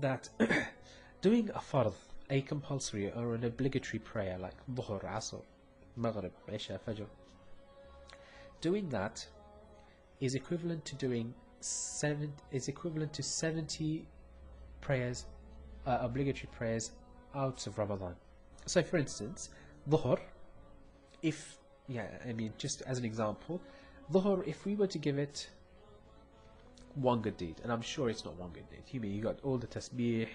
that 0.00 0.28
doing 1.20 1.50
a 1.50 1.58
fard, 1.58 1.92
a 2.30 2.40
compulsory 2.42 3.12
or 3.12 3.34
an 3.34 3.44
obligatory 3.44 3.98
prayer 3.98 4.38
like 4.38 4.54
Dhuhr, 4.74 5.04
Asr, 5.04 5.42
Maghrib, 5.96 6.32
Isha, 6.52 6.80
Fajr, 6.86 7.06
doing 8.60 8.88
that 8.90 9.26
is 10.20 10.34
equivalent 10.34 10.84
to 10.84 10.94
doing 10.96 11.34
seven 11.60 12.32
is 12.52 12.68
equivalent 12.68 13.12
to 13.14 13.22
70 13.22 14.06
prayers, 14.80 15.26
uh, 15.86 15.98
obligatory 16.00 16.48
prayers 16.52 16.92
out 17.34 17.66
of 17.66 17.78
Ramadan. 17.78 18.14
So, 18.66 18.82
for 18.82 18.98
instance, 18.98 19.50
Dhuhr, 19.88 20.18
if, 21.22 21.58
yeah, 21.88 22.06
I 22.28 22.32
mean, 22.32 22.52
just 22.58 22.82
as 22.82 22.98
an 22.98 23.04
example, 23.04 23.60
Dhuhr, 24.12 24.46
if 24.46 24.64
we 24.64 24.74
were 24.74 24.86
to 24.86 24.98
give 24.98 25.18
it 25.18 25.48
one 26.94 27.20
good 27.20 27.36
deed, 27.36 27.56
and 27.62 27.72
I'm 27.72 27.82
sure 27.82 28.08
it's 28.08 28.24
not 28.24 28.36
one 28.36 28.50
good 28.50 28.68
deed, 28.70 28.82
you 28.90 29.00
mean 29.00 29.12
you 29.12 29.22
got 29.22 29.38
all 29.42 29.58
the 29.58 29.66
tasbih, 29.66 30.28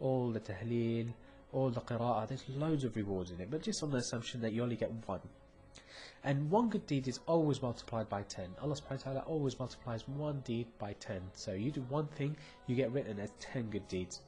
all 0.00 0.30
the 0.30 0.40
tahleel, 0.40 1.12
all 1.52 1.70
the 1.70 1.80
qira'ah, 1.80 2.28
there's 2.28 2.44
loads 2.48 2.84
of 2.84 2.96
rewards 2.96 3.30
in 3.30 3.40
it, 3.40 3.50
but 3.50 3.62
just 3.62 3.82
on 3.82 3.90
the 3.90 3.98
assumption 3.98 4.40
that 4.40 4.52
you 4.52 4.62
only 4.62 4.76
get 4.76 4.90
one. 5.06 5.20
And 6.24 6.50
one 6.50 6.70
good 6.70 6.86
deed 6.86 7.06
is 7.06 7.20
always 7.26 7.60
multiplied 7.60 8.08
by 8.08 8.22
10. 8.22 8.56
Allah 8.62 8.74
subhanahu 8.74 9.06
wa 9.06 9.12
ta'ala 9.12 9.20
always 9.26 9.58
multiplies 9.58 10.08
one 10.08 10.40
deed 10.40 10.66
by 10.78 10.94
10. 10.94 11.20
So 11.34 11.52
you 11.52 11.70
do 11.70 11.82
one 11.82 12.06
thing, 12.06 12.36
you 12.66 12.74
get 12.74 12.90
written 12.92 13.20
as 13.20 13.30
10 13.40 13.70
good 13.70 13.86
deeds. 13.88 14.22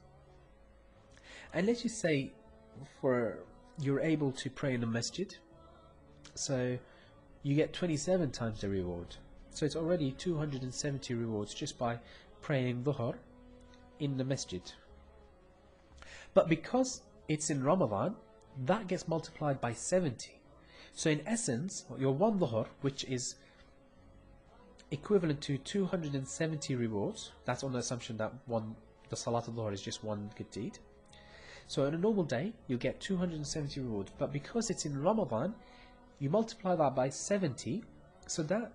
And 1.53 1.65
let's 1.65 1.81
just 1.81 1.99
say 1.99 2.31
for 3.01 3.39
you're 3.79 4.01
able 4.01 4.31
to 4.33 4.49
pray 4.49 4.73
in 4.73 4.83
a 4.83 4.87
masjid. 4.87 5.35
So 6.35 6.77
you 7.43 7.55
get 7.55 7.73
27 7.73 8.31
times 8.31 8.61
the 8.61 8.69
reward. 8.69 9.15
So 9.49 9.65
it's 9.65 9.75
already 9.75 10.11
270 10.11 11.13
rewards 11.15 11.53
just 11.53 11.77
by 11.79 11.99
praying 12.41 12.83
dhuhr 12.83 13.15
in 13.99 14.17
the 14.17 14.23
masjid. 14.23 14.61
But 16.37 16.47
because 16.47 17.01
it's 17.27 17.49
in 17.49 17.63
Ramadan, 17.63 18.15
that 18.65 18.87
gets 18.87 19.07
multiplied 19.07 19.59
by 19.59 19.73
70. 19.73 20.39
So 20.93 21.09
in 21.09 21.23
essence, 21.25 21.85
your 21.97 22.13
one 22.13 22.37
dhuhr, 22.37 22.67
which 22.81 23.05
is 23.05 23.37
equivalent 24.91 25.41
to 25.41 25.57
270 25.57 26.75
rewards, 26.75 27.31
that's 27.45 27.63
on 27.63 27.71
the 27.71 27.79
assumption 27.79 28.17
that 28.17 28.31
one 28.45 28.75
the 29.09 29.15
salat 29.15 29.47
al-dhuhr 29.47 29.73
is 29.73 29.81
just 29.81 30.03
one 30.03 30.29
good 30.37 30.51
deed. 30.51 30.77
So 31.65 31.87
on 31.87 31.95
a 31.95 31.97
normal 31.97 32.23
day, 32.23 32.53
you 32.67 32.77
get 32.77 32.99
270 32.99 33.79
rewards, 33.79 34.11
but 34.19 34.31
because 34.31 34.69
it's 34.69 34.85
in 34.85 35.01
Ramadan, 35.01 35.55
you 36.19 36.29
multiply 36.29 36.75
that 36.75 36.93
by 36.93 37.09
70, 37.09 37.83
so 38.27 38.43
that 38.43 38.73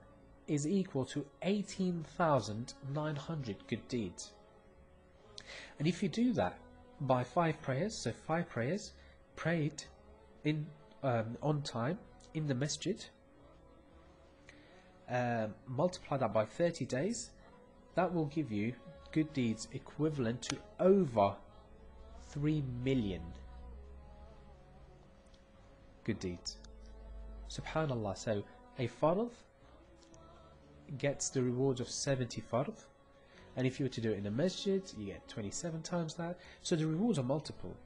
is 0.48 0.66
equal 0.66 1.04
to 1.04 1.24
18,900 1.42 3.56
good 3.68 3.86
deeds. 3.86 4.32
And 5.78 5.86
if 5.86 6.02
you 6.02 6.08
do 6.08 6.32
that 6.32 6.58
by 7.02 7.24
five 7.24 7.60
prayers, 7.62 7.94
so 7.96 8.12
five 8.12 8.48
prayers 8.48 8.92
prayed 9.36 9.84
in 10.44 10.66
um, 11.02 11.36
on 11.42 11.62
time 11.62 11.98
in 12.34 12.46
the 12.46 12.54
masjid, 12.54 13.04
uh, 15.10 15.46
multiply 15.66 16.16
that 16.16 16.32
by 16.32 16.44
30 16.44 16.84
days, 16.86 17.30
that 17.94 18.12
will 18.12 18.26
give 18.26 18.50
you 18.50 18.72
good 19.12 19.32
deeds 19.32 19.68
equivalent 19.72 20.42
to 20.42 20.56
over 20.80 21.34
3 22.30 22.62
million. 22.82 23.22
good 26.04 26.18
deeds. 26.18 26.56
Subhanallah. 27.48 28.16
So 28.16 28.42
a 28.78 28.88
fard 28.88 29.30
gets 30.98 31.30
the 31.30 31.42
reward 31.42 31.80
of 31.80 31.88
70 31.88 32.42
fard. 32.42 32.74
And 33.56 33.66
if 33.66 33.78
you 33.78 33.84
were 33.86 33.90
to 33.90 34.00
do 34.00 34.12
it 34.12 34.18
in 34.18 34.26
a 34.26 34.30
masjid, 34.30 34.82
you 34.96 35.06
get 35.06 35.28
27 35.28 35.82
times 35.82 36.14
that. 36.14 36.38
So 36.62 36.76
the 36.76 36.86
rewards 36.86 37.18
are 37.18 37.24
multiple. 37.24 37.76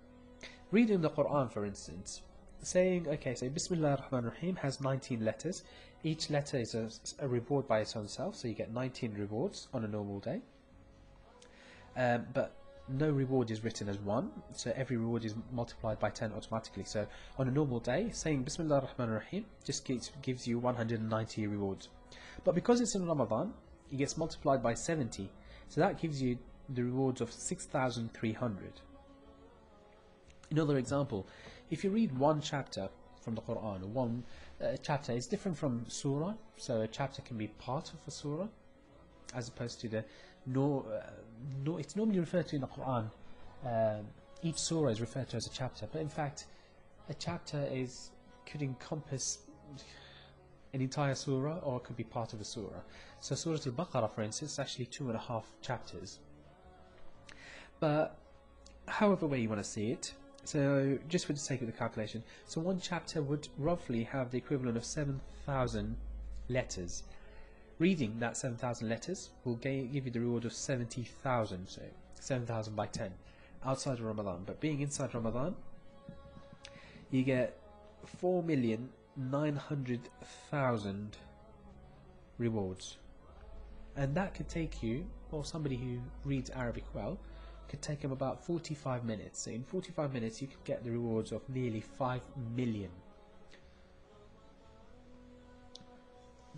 Reading 0.70 1.00
the 1.00 1.11
Quran, 1.11 1.50
for 1.50 1.64
instance, 1.64 2.22
saying, 2.62 3.07
okay, 3.09 3.35
so 3.35 3.48
Bismillah 3.48 3.90
ar-Rahman 3.90 4.24
ar-Rahim 4.26 4.57
has 4.57 4.81
19 4.81 5.24
letters. 5.24 5.62
Each 6.02 6.31
letter 6.31 6.59
is 6.59 6.74
a, 6.74 6.88
a, 7.20 7.29
reward 7.29 7.66
by 7.68 7.81
its 7.81 7.96
own 7.96 8.09
self, 8.09 8.37
so 8.37 8.48
you 8.48 8.55
get 8.55 8.72
19 8.72 9.14
rewards 9.14 9.68
on 9.72 9.85
a 9.85 9.88
normal 9.88 10.20
day. 10.20 10.40
Um, 11.96 12.26
but 12.35 12.52
no 12.88 13.11
reward 13.11 13.50
is 13.50 13.64
written 13.64 13.88
as 13.88 13.98
one, 13.98 14.31
so 14.52 14.72
every 14.76 14.96
reward 14.96 15.24
is 15.24 15.35
multiplied 15.52 15.98
by 15.98 16.11
10 16.11 16.33
automatically. 16.33 16.85
So 16.85 17.07
on 17.38 17.48
a 17.48 17.50
normal 17.50 17.81
day, 17.81 18.11
saying 18.12 18.42
Bismillah 18.42 18.76
ar-Rahman 18.76 19.14
ar-Rahim 19.14 19.44
just 19.64 19.85
gives, 19.85 20.11
gives 20.22 20.46
you 20.46 20.59
190 20.59 21.46
rewards. 21.46 21.88
But 22.44 22.55
because 22.55 22.81
it's 22.81 22.94
in 22.94 23.07
Ramadan, 23.07 23.55
it 23.90 23.96
gets 23.96 24.16
multiplied 24.16 24.62
by 24.62 24.74
70, 24.74 25.31
so 25.68 25.81
that 25.81 26.00
gives 26.00 26.20
you 26.20 26.38
the 26.68 26.83
rewards 26.83 27.20
of 27.20 27.33
6,300. 27.33 28.81
Another 30.50 30.79
example, 30.79 31.26
if 31.70 31.83
you 31.85 31.90
read 31.90 32.16
one 32.16 32.40
chapter 32.40 32.88
from 33.20 33.35
the 33.35 33.42
Quran, 33.42 33.81
one 33.88 34.22
uh, 34.62 34.76
chapter 34.83 35.12
is 35.12 35.26
different 35.26 35.57
from 35.57 35.85
surah, 35.88 36.35
so 36.57 36.83
a 36.83 36.87
chapter 36.87 37.22
can 37.22 37.37
be 37.37 37.48
part 37.48 37.92
of 37.92 37.98
a 38.07 38.11
surah, 38.11 38.46
as 39.35 39.48
opposed 39.48 39.81
to 39.81 39.88
the 39.88 40.05
no, 40.46 40.87
uh, 40.92 41.11
no 41.64 41.76
it's 41.79 41.96
normally 41.96 42.20
referred 42.20 42.46
to 42.48 42.55
in 42.55 42.61
the 42.61 42.68
Quran. 42.68 43.11
Uh, 43.64 44.02
each 44.42 44.59
surah 44.59 44.90
is 44.90 45.00
referred 45.00 45.29
to 45.31 45.37
as 45.37 45.46
a 45.46 45.50
chapter, 45.50 45.88
but 45.90 46.00
in 46.00 46.09
fact, 46.09 46.46
a 47.09 47.14
chapter 47.14 47.68
is 47.72 48.11
could 48.44 48.62
encompass 48.62 49.38
an 50.72 50.81
entire 50.81 51.14
surah 51.14 51.59
or 51.59 51.79
it 51.79 51.85
could 51.85 51.96
be 51.96 52.05
part 52.05 52.33
of 52.33 52.40
a 52.40 52.44
surah. 52.44 52.81
So 53.20 53.35
Surah 53.35 53.59
Al-Baqarah, 53.66 54.11
for 54.11 54.22
instance, 54.22 54.52
is 54.52 54.59
actually 54.59 54.87
two 54.87 55.09
and 55.09 55.16
a 55.16 55.20
half 55.20 55.46
chapters. 55.62 56.18
But 57.81 58.16
however 58.88 59.26
way 59.26 59.40
you 59.40 59.48
want 59.48 59.62
to 59.62 59.68
see 59.68 59.90
it, 59.90 60.12
so 60.44 60.98
just 61.09 61.26
for 61.26 61.33
the 61.33 61.38
sake 61.38 61.61
of 61.61 61.66
the 61.66 61.72
calculation, 61.72 62.22
so 62.46 62.61
one 62.61 62.81
chapter 62.81 63.20
would 63.20 63.48
roughly 63.59 64.05
have 64.05 64.31
the 64.31 64.38
equivalent 64.38 64.76
of 64.76 64.85
7,000 64.85 65.96
letters. 66.48 67.02
Reading 67.79 68.16
that 68.20 68.37
7,000 68.37 68.88
letters 68.88 69.31
will 69.44 69.57
give 69.57 70.07
you 70.07 70.11
the 70.11 70.20
reward 70.20 70.44
of 70.44 70.52
70,000, 70.52 71.68
so 71.68 71.83
7,000 72.20 72.76
by 72.76 72.87
10, 72.87 73.12
outside 73.64 73.98
of 73.98 74.05
Ramadan. 74.05 74.44
But 74.46 74.61
being 74.61 74.81
inside 74.81 75.14
Ramadan, 75.14 75.57
you 77.11 77.22
get 77.22 77.59
4,900,000 79.20 81.09
rewards. 82.38 82.96
And 83.96 84.14
that 84.14 84.35
could 84.35 84.48
take 84.48 84.83
you, 84.83 85.07
or 85.33 85.44
somebody 85.44 85.76
who 85.76 85.98
reads 86.24 86.50
Arabic 86.50 86.85
well, 86.94 87.18
could 87.68 87.83
take 87.83 88.02
him 88.02 88.12
about 88.12 88.44
45 88.44 89.05
minutes. 89.05 89.40
So 89.42 89.50
in 89.50 89.64
45 89.64 90.12
minutes 90.12 90.40
you 90.40 90.48
could 90.48 90.62
get 90.64 90.85
the 90.85 90.90
rewards 90.90 91.33
of 91.33 91.48
nearly 91.48 91.81
5 91.81 92.20
million. 92.55 92.90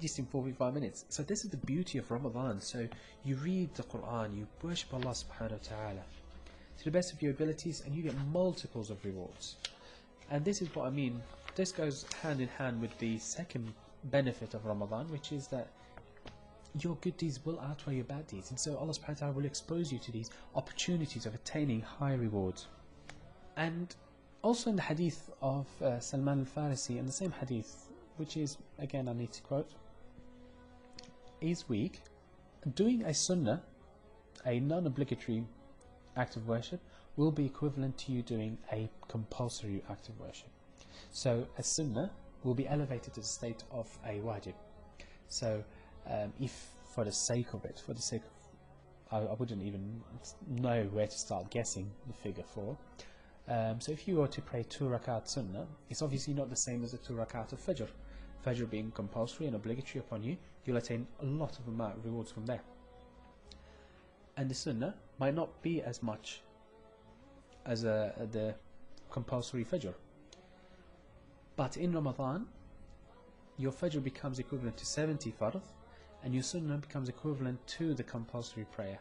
Just 0.00 0.18
in 0.18 0.26
45 0.26 0.74
minutes. 0.74 1.04
So 1.08 1.22
this 1.22 1.44
is 1.44 1.50
the 1.50 1.56
beauty 1.56 1.98
of 1.98 2.10
Ramadan. 2.10 2.60
So 2.60 2.86
you 3.24 3.36
read 3.36 3.74
the 3.74 3.82
Quran, 3.84 4.36
you 4.36 4.46
worship 4.62 4.92
Allah 4.92 5.14
subhanahu 5.14 5.52
wa 5.52 5.58
ta'ala 5.62 6.02
to 6.78 6.84
the 6.84 6.90
best 6.90 7.12
of 7.12 7.20
your 7.20 7.32
abilities 7.32 7.82
and 7.84 7.94
you 7.94 8.02
get 8.02 8.14
multiples 8.32 8.90
of 8.90 9.04
rewards. 9.04 9.56
And 10.30 10.44
this 10.44 10.62
is 10.62 10.72
what 10.74 10.86
I 10.86 10.90
mean. 10.90 11.20
This 11.58 11.72
goes 11.72 12.06
hand 12.22 12.40
in 12.40 12.46
hand 12.46 12.80
with 12.80 12.96
the 12.98 13.18
second 13.18 13.74
benefit 14.04 14.54
of 14.54 14.64
Ramadan, 14.64 15.08
which 15.08 15.32
is 15.32 15.48
that 15.48 15.66
your 16.78 16.94
good 17.00 17.16
deeds 17.16 17.44
will 17.44 17.58
outweigh 17.58 17.96
your 17.96 18.04
bad 18.04 18.28
deeds. 18.28 18.50
And 18.50 18.60
so 18.60 18.76
Allah 18.76 18.92
subhanahu 18.92 19.08
wa 19.08 19.14
ta'ala 19.14 19.32
will 19.32 19.44
expose 19.44 19.90
you 19.90 19.98
to 19.98 20.12
these 20.12 20.30
opportunities 20.54 21.26
of 21.26 21.34
attaining 21.34 21.80
high 21.80 22.14
rewards. 22.14 22.68
And 23.56 23.92
also 24.42 24.70
in 24.70 24.76
the 24.76 24.82
hadith 24.82 25.30
of 25.42 25.66
uh, 25.82 25.98
Salman 25.98 26.46
al-Farisi, 26.46 26.96
in 26.96 27.06
the 27.06 27.10
same 27.10 27.32
hadith, 27.32 27.88
which 28.18 28.36
is, 28.36 28.56
again 28.78 29.08
I 29.08 29.12
need 29.14 29.32
to 29.32 29.42
quote, 29.42 29.72
is 31.40 31.68
weak, 31.68 32.02
doing 32.76 33.02
a 33.02 33.12
sunnah, 33.12 33.64
a 34.46 34.60
non-obligatory 34.60 35.42
act 36.16 36.36
of 36.36 36.46
worship, 36.46 36.80
will 37.16 37.32
be 37.32 37.46
equivalent 37.46 37.98
to 37.98 38.12
you 38.12 38.22
doing 38.22 38.58
a 38.72 38.88
compulsory 39.08 39.82
act 39.90 40.08
of 40.08 40.20
worship. 40.20 40.50
So 41.11 41.46
a 41.58 41.62
sunnah 41.62 42.11
will 42.44 42.54
be 42.54 42.68
elevated 42.68 43.14
to 43.14 43.20
the 43.20 43.26
state 43.26 43.64
of 43.70 43.88
a 44.06 44.20
wajib. 44.20 44.54
So 45.28 45.62
um, 46.06 46.32
if 46.40 46.68
for 46.94 47.04
the 47.04 47.12
sake 47.12 47.52
of 47.54 47.64
it, 47.64 47.82
for 47.84 47.94
the 47.94 48.02
sake 48.02 48.22
of, 48.22 49.22
I, 49.22 49.30
I, 49.30 49.34
wouldn't 49.34 49.62
even 49.62 50.00
know 50.48 50.84
where 50.92 51.06
to 51.06 51.18
start 51.18 51.50
guessing 51.50 51.90
the 52.06 52.12
figure 52.12 52.44
for. 52.44 52.76
Um, 53.48 53.80
so 53.80 53.92
if 53.92 54.06
you 54.06 54.16
were 54.16 54.28
to 54.28 54.42
pray 54.42 54.64
two 54.68 54.84
rakat 54.84 55.28
sunnah, 55.28 55.66
it's 55.88 56.02
obviously 56.02 56.34
not 56.34 56.50
the 56.50 56.56
same 56.56 56.84
as 56.84 56.92
the 56.92 56.98
two 56.98 57.14
rakat 57.14 57.52
of 57.52 57.64
fajr. 57.64 57.88
Fajr 58.46 58.68
being 58.70 58.90
compulsory 58.90 59.46
and 59.46 59.56
obligatory 59.56 60.00
upon 60.00 60.22
you, 60.22 60.37
you'll 60.64 60.76
attain 60.76 61.06
a 61.22 61.24
lot 61.24 61.58
of 61.58 61.66
amount 61.68 61.96
of 61.96 62.04
rewards 62.04 62.30
from 62.30 62.46
there. 62.46 62.61
And 64.37 64.48
the 64.48 64.54
sunnah 64.54 64.94
might 65.18 65.34
not 65.34 65.62
be 65.62 65.82
as 65.82 66.02
much 66.02 66.42
as 67.66 67.84
uh, 67.84 68.12
the 68.32 68.54
compulsory 69.11 69.64
fajr. 69.64 69.94
But 71.58 71.76
in 71.76 71.92
Ramadan, 71.92 72.46
your 73.56 73.72
fajr 73.72 74.00
becomes 74.00 74.38
equivalent 74.38 74.76
to 74.76 74.86
70 74.86 75.32
fard, 75.32 75.60
and 76.22 76.32
your 76.32 76.44
sunnah 76.44 76.78
becomes 76.78 77.08
equivalent 77.08 77.58
to 77.78 77.94
the 77.94 78.04
compulsory 78.04 78.64
prayer. 78.70 79.00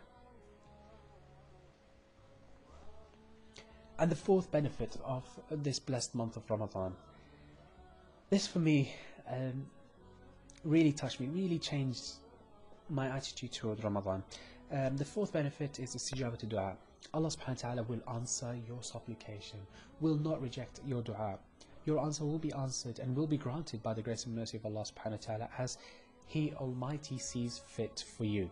And 4.00 4.10
the 4.10 4.16
fourth 4.16 4.50
benefit 4.50 4.98
of 5.06 5.24
this 5.52 5.78
blessed 5.78 6.16
month 6.16 6.36
of 6.36 6.50
Ramadan. 6.50 6.96
This 8.32 8.48
for 8.48 8.58
me 8.58 8.92
um, 9.30 9.68
really 10.64 10.94
touched 10.94 11.20
me, 11.20 11.28
really 11.28 11.60
changed 11.60 12.14
my 12.90 13.08
attitude 13.08 13.52
toward 13.52 13.84
Ramadan. 13.84 14.24
Um, 14.72 14.98
the 14.98 15.06
fourth 15.06 15.32
benefit 15.32 15.80
is 15.80 15.94
the 15.94 16.00
to 16.38 16.46
dua. 16.48 16.76
Allah 17.14 17.30
subhanahu 17.30 17.64
wa 17.64 17.70
ta'ala 17.70 17.84
will 17.84 18.02
answer 18.16 18.58
your 18.68 18.82
supplication, 18.82 19.60
will 20.02 20.18
not 20.18 20.42
reject 20.42 20.80
your 20.88 21.04
dua 21.04 21.38
Your 21.87 22.01
answer 22.01 22.25
will 22.25 22.39
be 22.39 22.53
answered 22.53 22.99
and 22.99 23.17
will 23.17 23.27
be 23.27 23.37
granted 23.37 23.83
by 23.83 23.95
the 23.95 24.03
grace 24.03 24.27
and 24.27 24.35
mercy 24.35 24.57
of 24.57 24.67
Allah 24.67 24.85
subhanahu 24.85 25.11
wa 25.11 25.17
ta'ala 25.17 25.49
as 25.59 25.79
he 26.27 26.53
Almighty 26.55 27.19
sees 27.19 27.59
fit 27.59 28.05
for 28.17 28.25
you. 28.25 28.51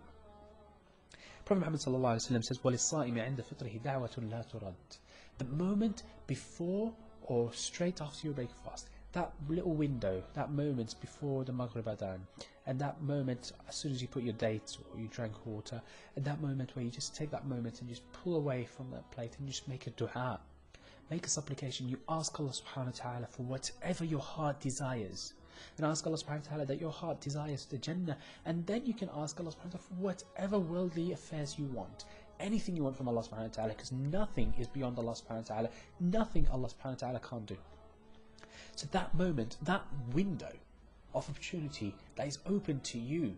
Prophet 1.44 1.60
Muhammad 1.60 1.80
says, 1.80 2.58
وَلِلصَّائِمِ 2.58 3.14
عِنْدَ 3.14 3.44
فِطْرِهِ 3.44 3.82
دَعْوَةٌ 3.82 4.30
لَا 4.30 4.44
تُرَدْ 4.50 4.74
The 5.38 5.44
moment 5.46 6.02
before 6.26 6.94
or 7.22 7.52
straight 7.52 8.00
after 8.00 8.26
your 8.26 8.34
breakfast, 8.34 8.90
that 9.12 9.32
little 9.48 9.74
window, 9.74 10.22
that 10.34 10.52
moment 10.52 10.94
before 11.00 11.44
the 11.44 11.52
Maghrib 11.52 11.86
Adhan, 11.86 12.20
and 12.66 12.78
that 12.78 13.02
moment 13.02 13.52
as 13.68 13.74
soon 13.74 13.92
as 13.92 14.00
you 14.00 14.08
put 14.08 14.22
your 14.22 14.34
dates 14.34 14.78
or 14.92 15.00
you 15.00 15.08
drank 15.08 15.34
water, 15.44 15.82
and 16.14 16.24
that 16.24 16.40
moment 16.40 16.76
where 16.76 16.84
you 16.84 16.90
just 16.90 17.16
take 17.16 17.30
that 17.30 17.46
moment 17.46 17.80
and 17.80 17.88
just 17.88 18.02
pull 18.12 18.36
away 18.36 18.64
from 18.64 18.90
that 18.90 19.10
plate 19.10 19.36
and 19.38 19.48
just 19.48 19.66
make 19.66 19.86
a 19.86 19.90
dua, 19.90 20.38
make 21.09 21.25
a 21.25 21.29
supplication, 21.29 21.87
you 21.87 21.99
ask 22.09 22.39
Allah 22.39 22.51
subhanahu 22.51 22.85
wa 22.85 22.91
ta'ala 23.11 23.27
for 23.27 23.43
whatever 23.43 24.03
your 24.03 24.19
heart 24.21 24.59
desires. 24.59 25.33
And 25.77 25.85
ask 25.85 26.05
Allah 26.05 26.17
subhanahu 26.17 26.45
wa 26.45 26.49
ta'ala 26.49 26.65
that 26.65 26.81
your 26.81 26.91
heart 26.91 27.21
desires 27.21 27.65
the 27.65 27.77
Jannah 27.77 28.17
and 28.45 28.65
then 28.65 28.85
you 28.85 28.93
can 28.93 29.09
ask 29.15 29.39
Allah 29.39 29.51
subhanahu 29.51 29.65
wa 29.65 29.71
ta'ala 29.71 29.83
for 29.89 29.93
whatever 29.95 30.59
worldly 30.59 31.11
affairs 31.11 31.57
you 31.57 31.65
want. 31.65 32.05
Anything 32.39 32.75
you 32.75 32.83
want 32.83 32.97
from 32.97 33.07
Allah 33.07 33.21
subhanahu 33.21 33.49
wa 33.49 33.55
ta'ala 33.55 33.69
because 33.69 33.91
nothing 33.91 34.53
is 34.57 34.67
beyond 34.67 34.97
Allah 34.97 35.13
subhanahu 35.13 35.49
wa 35.49 35.55
ta'ala. 35.55 35.69
Nothing 35.99 36.47
Allah 36.51 36.67
subhanahu 36.67 37.01
wa 37.01 37.07
ta'ala 37.07 37.19
can't 37.19 37.45
do. 37.45 37.57
So 38.75 38.87
that 38.91 39.13
moment 39.15 39.57
that 39.63 39.83
window 40.13 40.51
of 41.13 41.29
opportunity 41.29 41.95
that 42.15 42.27
is 42.27 42.39
open 42.45 42.81
to 42.81 42.99
you 42.99 43.37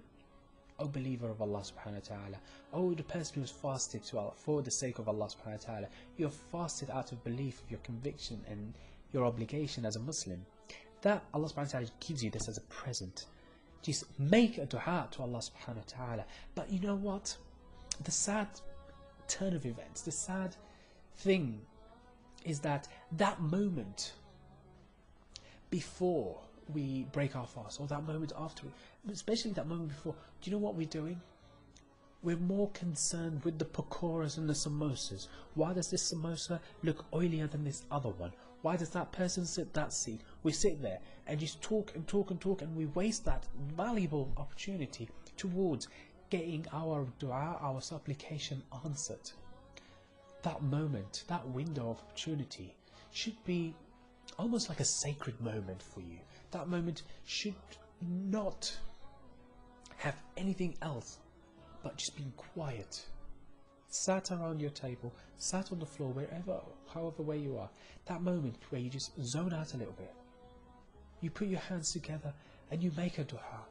O 0.79 0.87
believer 0.87 1.29
of 1.29 1.41
Allah 1.41 1.61
subhanahu 1.61 2.09
wa 2.09 2.15
ta'ala 2.17 2.37
O 2.73 2.93
the 2.93 3.03
person 3.03 3.35
who 3.35 3.41
has 3.41 3.51
fasted 3.51 4.03
to 4.05 4.19
Allah 4.19 4.33
for 4.35 4.61
the 4.61 4.71
sake 4.71 4.99
of 4.99 5.07
Allah 5.07 5.25
subhanahu 5.25 5.67
wa 5.67 5.73
ta'ala 5.73 5.87
you 6.17 6.25
have 6.25 6.35
fasted 6.51 6.89
out 6.89 7.11
of 7.11 7.23
belief 7.23 7.61
of 7.63 7.71
your 7.71 7.79
conviction 7.79 8.43
and 8.49 8.73
your 9.11 9.25
obligation 9.25 9.85
as 9.85 9.95
a 9.95 9.99
Muslim 9.99 10.45
that 11.01 11.23
Allah 11.33 11.47
subhanahu 11.47 11.73
wa 11.73 11.79
ta'ala 11.79 11.87
gives 11.99 12.23
you 12.23 12.29
this 12.29 12.47
as 12.47 12.57
a 12.57 12.61
present. 12.61 13.25
Just 13.81 14.05
make 14.19 14.57
a 14.57 14.65
dua 14.65 15.07
to 15.11 15.21
Allah 15.21 15.39
subhanahu 15.39 15.77
wa 15.77 15.83
ta'ala. 15.87 16.25
But 16.55 16.71
you 16.71 16.79
know 16.79 16.95
what? 16.95 17.35
The 18.03 18.11
sad 18.11 18.47
turn 19.27 19.55
of 19.55 19.65
events, 19.65 20.01
the 20.01 20.11
sad 20.11 20.55
thing 21.17 21.61
is 22.43 22.59
that 22.61 22.87
that 23.13 23.41
moment 23.41 24.13
before 25.69 26.39
we 26.73 27.05
break 27.11 27.35
our 27.35 27.47
fast, 27.47 27.79
or 27.79 27.87
that 27.87 28.05
moment 28.05 28.33
after, 28.37 28.63
especially 29.11 29.51
that 29.51 29.67
moment 29.67 29.89
before, 29.89 30.15
do 30.41 30.49
you 30.49 30.55
know 30.55 30.61
what 30.61 30.75
we're 30.75 30.87
doing? 30.87 31.21
We're 32.23 32.37
more 32.37 32.69
concerned 32.71 33.43
with 33.43 33.59
the 33.59 33.65
pakoras 33.65 34.37
and 34.37 34.49
the 34.49 34.53
samosas. 34.53 35.27
Why 35.53 35.73
does 35.73 35.89
this 35.89 36.11
samosa 36.11 36.59
look 36.83 37.09
oilier 37.11 37.49
than 37.49 37.63
this 37.63 37.83
other 37.91 38.09
one? 38.09 38.33
Why 38.63 38.75
does 38.75 38.89
that 38.89 39.11
person 39.11 39.45
sit 39.45 39.73
that 39.73 39.93
seat? 39.93 40.21
we 40.43 40.51
sit 40.51 40.81
there 40.81 40.99
and 41.27 41.39
just 41.39 41.61
talk 41.61 41.93
and 41.93 42.07
talk 42.07 42.31
and 42.31 42.39
talk 42.39 42.61
and 42.61 42.75
we 42.75 42.85
waste 42.87 43.25
that 43.25 43.45
valuable 43.75 44.31
opportunity 44.37 45.09
towards 45.35 45.87
getting 46.29 46.65
our 46.73 47.05
dua, 47.19 47.57
our 47.61 47.81
supplication 47.81 48.63
answered. 48.85 49.31
That 50.43 50.61
moment, 50.63 51.25
that 51.27 51.47
window 51.49 51.91
of 51.91 51.99
opportunity 51.99 52.73
should 53.11 53.35
be 53.43 53.75
almost 54.39 54.69
like 54.69 54.79
a 54.79 54.85
sacred 54.85 55.39
moment 55.41 55.81
for 55.81 55.99
you. 56.01 56.19
That 56.51 56.69
moment 56.69 57.03
should 57.25 57.55
not 58.01 58.73
have 59.97 60.15
anything 60.37 60.75
else 60.81 61.17
but 61.83 61.97
just 61.97 62.15
being 62.15 62.33
quiet. 62.35 63.05
Sat 63.89 64.31
around 64.31 64.59
your 64.59 64.69
table, 64.71 65.13
sat 65.37 65.71
on 65.71 65.79
the 65.79 65.85
floor, 65.85 66.09
wherever, 66.11 66.59
however 66.93 67.23
way 67.23 67.37
you 67.37 67.57
are. 67.57 67.69
That 68.05 68.21
moment 68.21 68.55
where 68.69 68.81
you 68.81 68.89
just 68.89 69.11
zone 69.23 69.53
out 69.53 69.73
a 69.73 69.77
little 69.77 69.93
bit. 69.93 70.13
You 71.21 71.29
put 71.29 71.47
your 71.47 71.59
hands 71.61 71.91
together 71.91 72.33
and 72.69 72.83
you 72.83 72.91
make 72.95 73.17
a 73.17 73.23
dua. 73.23 73.65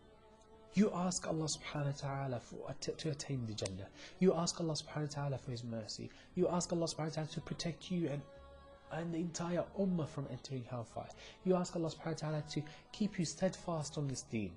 You 0.75 0.91
ask 0.95 1.27
Allah 1.27 1.47
subhanahu 1.47 2.03
wa 2.03 2.09
ta'ala 2.09 2.41
for, 2.41 2.75
to 2.81 3.11
attain 3.11 3.47
the 3.47 3.55
Jannah. 3.55 3.89
You 4.19 4.35
ask 4.35 4.61
Allah 4.61 4.75
subhanahu 4.75 5.17
wa 5.17 5.23
ta'ala 5.23 5.39
for 5.39 5.51
His 5.51 5.65
mercy. 5.65 6.11
You 6.35 6.49
ask 6.49 6.73
Allah 6.73 6.87
subhanahu 6.87 7.09
wa 7.09 7.15
ta'ala 7.15 7.29
to 7.29 7.41
protect 7.41 7.91
you 7.91 8.09
and, 8.09 8.21
and 8.93 9.15
the 9.15 9.19
entire 9.19 9.65
ummah 9.79 10.09
from 10.09 10.27
entering 10.31 10.65
hellfire. 10.69 11.09
You 11.45 11.57
ask 11.57 11.77
Allah 11.77 11.91
subhanahu 11.91 12.23
wa 12.23 12.29
ta'ala 12.31 12.45
to 12.51 12.62
keep 12.93 13.19
you 13.19 13.25
steadfast 13.25 13.97
on 13.97 14.09
this 14.09 14.23
deen. 14.23 14.53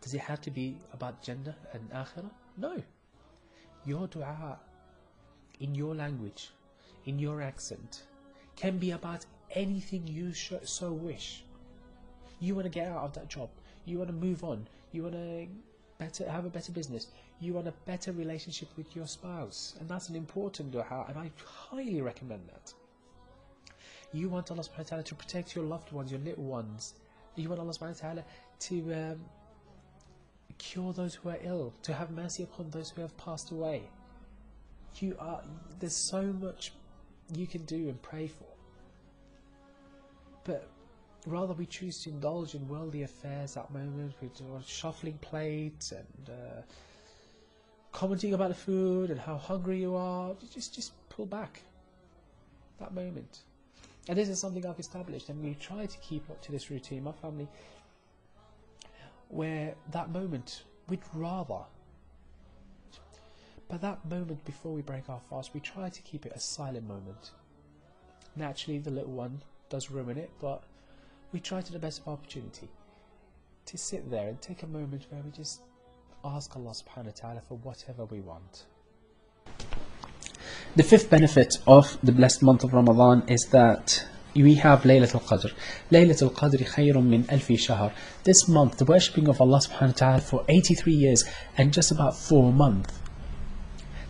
Does 0.00 0.14
it 0.14 0.20
have 0.20 0.40
to 0.42 0.50
be 0.50 0.76
about 0.92 1.22
Jannah 1.22 1.56
and 1.72 1.90
Akhirah? 1.90 2.30
No. 2.56 2.82
Your 3.84 4.06
dua 4.06 4.58
in 5.60 5.74
your 5.74 5.94
language, 5.94 6.50
in 7.06 7.18
your 7.18 7.42
accent, 7.42 8.02
can 8.56 8.78
be 8.78 8.90
about 8.90 9.24
anything 9.50 10.06
you 10.06 10.32
so 10.32 10.92
wish. 10.92 11.44
You 12.40 12.54
want 12.54 12.66
to 12.66 12.70
get 12.70 12.88
out 12.88 13.04
of 13.04 13.12
that 13.14 13.28
job. 13.28 13.48
You 13.84 13.98
want 13.98 14.10
to 14.10 14.16
move 14.16 14.44
on. 14.44 14.66
You 14.92 15.04
want 15.04 15.14
to 15.14 15.46
better 15.98 16.28
have 16.28 16.44
a 16.44 16.50
better 16.50 16.72
business. 16.72 17.08
You 17.40 17.54
want 17.54 17.68
a 17.68 17.74
better 17.84 18.12
relationship 18.12 18.68
with 18.76 18.94
your 18.96 19.06
spouse, 19.06 19.74
and 19.80 19.88
that's 19.88 20.08
an 20.08 20.16
important 20.16 20.72
dua, 20.72 21.06
and 21.08 21.18
I 21.18 21.30
highly 21.44 22.00
recommend 22.00 22.42
that. 22.48 22.72
You 24.12 24.28
want 24.28 24.50
Allah 24.50 24.62
subhanahu 24.62 24.78
wa 24.78 24.84
ta'ala 24.84 25.02
to 25.02 25.14
protect 25.14 25.54
your 25.54 25.64
loved 25.64 25.92
ones, 25.92 26.10
your 26.10 26.20
little 26.20 26.44
ones. 26.44 26.94
You 27.34 27.48
want 27.48 27.60
Allah 27.60 27.72
subhanahu 27.72 28.02
wa 28.02 28.08
ta'ala 28.08 28.24
to 28.60 28.94
um, 28.94 29.20
cure 30.58 30.92
those 30.92 31.14
who 31.14 31.28
are 31.28 31.38
ill, 31.42 31.72
to 31.82 31.92
have 31.92 32.10
mercy 32.10 32.42
upon 32.42 32.70
those 32.70 32.90
who 32.90 33.02
have 33.02 33.16
passed 33.16 33.50
away. 33.50 33.82
You 34.98 35.16
are 35.18 35.42
there's 35.78 35.94
so 35.94 36.22
much 36.22 36.72
you 37.34 37.46
can 37.46 37.64
do 37.64 37.88
and 37.88 38.00
pray 38.02 38.28
for. 38.28 38.46
But 40.44 40.68
rather 41.26 41.52
we 41.52 41.66
choose 41.66 42.02
to 42.04 42.10
indulge 42.10 42.54
in 42.54 42.66
worldly 42.68 43.02
affairs 43.02 43.56
at 43.56 43.70
moment 43.72 44.14
with 44.20 44.40
shuffling 44.66 45.18
plates 45.18 45.92
and 45.92 46.30
uh, 46.30 46.62
commenting 47.92 48.34
about 48.34 48.48
the 48.48 48.54
food 48.54 49.10
and 49.10 49.18
how 49.18 49.36
hungry 49.36 49.80
you 49.80 49.96
are. 49.96 50.34
Just 50.52 50.74
just 50.74 50.92
pull 51.08 51.26
back 51.26 51.62
that 52.78 52.94
moment. 52.94 53.40
And 54.08 54.16
this 54.16 54.28
is 54.28 54.38
something 54.38 54.64
I've 54.64 54.78
established, 54.78 55.30
and 55.30 55.42
we 55.42 55.54
try 55.54 55.84
to 55.84 55.98
keep 55.98 56.30
up 56.30 56.40
to 56.42 56.52
this 56.52 56.70
routine. 56.70 57.02
My 57.02 57.12
family, 57.12 57.48
where 59.28 59.74
that 59.92 60.10
moment 60.10 60.62
we'd 60.88 61.02
rather, 61.14 61.64
but 63.68 63.80
that 63.80 64.04
moment 64.08 64.44
before 64.44 64.72
we 64.72 64.82
break 64.82 65.08
our 65.08 65.20
fast, 65.28 65.52
we 65.52 65.60
try 65.60 65.88
to 65.88 66.02
keep 66.02 66.26
it 66.26 66.32
a 66.34 66.40
silent 66.40 66.86
moment. 66.86 67.32
Naturally, 68.36 68.78
the 68.78 68.90
little 68.90 69.12
one 69.12 69.42
does 69.68 69.90
ruin 69.90 70.18
it, 70.18 70.30
but 70.40 70.62
we 71.32 71.40
try 71.40 71.60
to 71.60 71.72
the 71.72 71.78
best 71.78 72.02
of 72.02 72.08
opportunity 72.08 72.68
to 73.64 73.76
sit 73.76 74.08
there 74.10 74.28
and 74.28 74.40
take 74.40 74.62
a 74.62 74.66
moment 74.66 75.06
where 75.10 75.20
we 75.22 75.30
just 75.30 75.62
ask 76.24 76.54
Allah 76.56 76.70
subhanahu 76.70 77.06
wa 77.06 77.12
ta'ala 77.14 77.40
for 77.40 77.56
whatever 77.58 78.04
we 78.04 78.20
want. 78.20 78.64
The 80.76 80.82
fifth 80.82 81.10
benefit 81.10 81.58
of 81.66 81.98
the 82.02 82.12
blessed 82.12 82.42
month 82.42 82.62
of 82.62 82.72
Ramadan 82.72 83.24
is 83.28 83.46
that 83.46 84.06
we 84.42 84.54
have 84.54 84.82
Laylatul 84.82 85.22
Qadr. 85.22 85.52
Laylatul 85.90 86.32
Qadr 86.32 86.60
khayrun 86.74 87.04
min 87.06 87.24
alfi 87.24 87.58
shahr. 87.58 87.92
This 88.24 88.48
month, 88.48 88.78
the 88.78 88.84
worshipping 88.84 89.28
of 89.28 89.40
Allah 89.40 89.58
subhanahu 89.58 89.88
wa 89.88 89.92
ta'ala 89.92 90.20
for 90.20 90.44
83 90.48 90.92
years 90.92 91.24
and 91.56 91.72
just 91.72 91.90
about 91.90 92.16
4 92.16 92.52
months. 92.52 92.92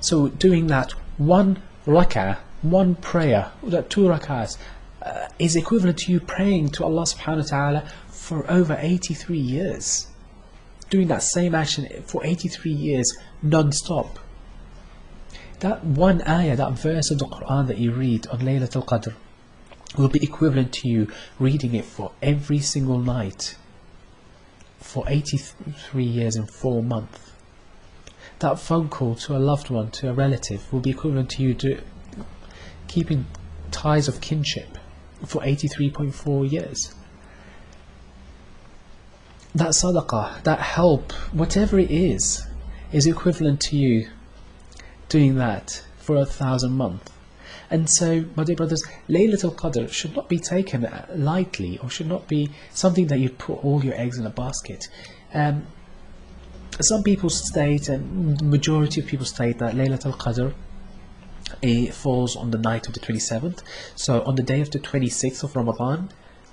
So 0.01 0.29
doing 0.29 0.67
that 0.69 0.93
one 1.17 1.63
rak'ah, 1.87 2.39
one 2.63 2.97
prayer, 2.97 3.53
two 3.89 4.03
rak'ahs, 4.03 4.57
uh, 5.03 5.29
is 5.39 5.55
equivalent 5.57 5.99
to 5.99 6.13
you 6.13 6.21
praying 6.21 6.71
to 6.71 6.85
Allah 6.85 7.03
subhanahu 7.03 7.51
wa 7.51 7.57
ta'ala 7.57 7.89
for 8.09 8.51
over 8.51 8.77
83 8.79 9.39
years. 9.39 10.09
Doing 10.91 11.09
that 11.09 11.23
same 11.23 11.55
action 11.55 12.03
for 12.07 12.25
83 12.25 12.71
years 12.73 13.17
non-stop. 13.43 14.19
That 15.61 15.85
one 15.85 16.23
ayah, 16.29 16.57
that 16.57 16.73
verse 16.73 17.11
of 17.11 17.19
the 17.19 17.27
Quran 17.27 17.67
that 17.69 17.79
you 17.79 17.93
read 17.93 18.27
on 18.29 18.41
Laylatul 18.41 18.85
Qadr 18.85 19.15
will 19.97 20.09
be 20.09 20.23
equivalent 20.23 20.73
to 20.73 20.89
you 20.89 21.11
reading 21.39 21.75
it 21.75 21.85
for 21.85 22.13
every 22.23 22.59
single 22.59 22.99
night 22.99 23.57
for 24.79 25.05
83 25.09 26.05
years 26.05 26.37
and 26.37 26.51
4 26.51 26.83
months. 26.83 27.33
That 28.39 28.59
phone 28.59 28.89
call 28.89 29.15
to 29.17 29.37
a 29.37 29.39
loved 29.39 29.71
one, 29.71 29.91
to 29.93 30.11
a 30.11 30.13
relative, 30.13 30.71
will 30.73 30.81
be 30.81 30.91
equivalent 30.91 31.31
to 31.31 31.43
you 31.43 31.55
to 31.55 31.81
keeping 32.87 33.27
ties 33.71 34.09
of 34.09 34.21
kinship 34.21 34.79
for 35.25 35.41
83.4 35.43 36.51
years. 36.51 36.95
That 39.55 39.71
sadaqah, 39.71 40.43
that 40.43 40.61
help, 40.61 41.13
whatever 41.33 41.79
it 41.79 41.91
is, 41.91 42.47
is 42.93 43.07
equivalent 43.07 43.61
to 43.63 43.77
you 43.77 44.11
doing 45.09 45.37
that 45.37 45.83
for 45.97 46.17
a 46.17 46.27
thousand 46.27 46.73
months. 46.73 47.11
And 47.71 47.91
so, 47.91 48.25
my 48.37 48.45
dear 48.45 48.57
brothers, 48.57 48.85
Laylatul 49.09 49.57
Qadr 49.57 49.91
should 49.91 50.15
not 50.15 50.29
be 50.29 50.39
taken 50.39 50.89
lightly 51.15 51.79
or 51.79 51.91
should 51.91 52.07
not 52.07 52.29
be 52.29 52.51
something 52.71 53.09
that 53.09 53.19
you 53.19 53.31
put 53.31 53.65
all 53.65 53.85
your 53.85 53.95
eggs 53.95 54.19
in 54.19 54.27
a 54.27 54.31
basket. 54.31 54.89
Um, 55.35 55.67
some 56.81 57.03
people 57.03 57.31
state, 57.31 57.89
and 57.89 58.39
the 58.39 58.45
majority 58.45 59.01
of 59.01 59.07
people 59.07 59.27
state, 59.27 59.59
that 59.59 59.75
Laylatul 59.75 60.17
Qadr 60.17 60.55
it 61.63 61.95
falls 61.95 62.37
on 62.37 62.51
the 62.51 62.59
night 62.59 62.87
of 62.89 62.95
the 62.95 63.01
27th. 63.01 63.63
So 63.95 64.23
on 64.25 64.35
the 64.35 64.43
day 64.43 64.61
of 64.61 64.71
the 64.71 64.79
26th 64.79 65.45
of 65.45 65.57
Ramadan, 65.57 66.11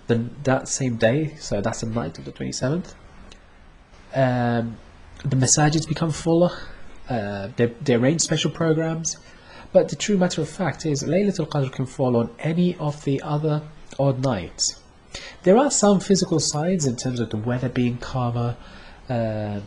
then 0.08 0.36
that 0.43 0.67
same 0.67 0.97
day, 0.97 1.36
so 1.39 1.62
that's 1.62 1.82
the 1.82 1.88
night 1.88 2.17
of 2.17 2.26
the 2.26 2.32
27th, 2.32 2.93
um, 4.13 4.78
the 5.23 5.36
masajids 5.36 5.88
become 5.88 6.12
fuller. 6.12 6.52
Uh, 7.10 7.49
they, 7.56 7.67
they 7.82 7.95
arrange 7.95 8.21
special 8.21 8.52
programs. 8.52 9.17
But 9.74 9.90
the 9.90 9.96
true 9.96 10.18
matter 10.18 10.42
of 10.42 10.48
fact 10.48 10.86
is, 10.86 11.04
Laylatul 11.04 11.50
Qadr 11.50 11.72
can 11.72 11.86
fall 11.86 12.16
on 12.16 12.30
any 12.40 12.78
of 12.78 13.04
the 13.04 13.22
other 13.22 13.64
odd 14.00 14.24
nights. 14.24 14.80
There 15.44 15.58
are 15.58 15.70
some 15.70 16.00
physical 16.00 16.40
signs 16.40 16.86
in 16.86 16.96
terms 16.96 17.20
of 17.20 17.32
the 17.32 17.38
weather 17.38 17.70
being 17.70 17.98
calmer, 17.98 18.56
uh, 19.10 19.60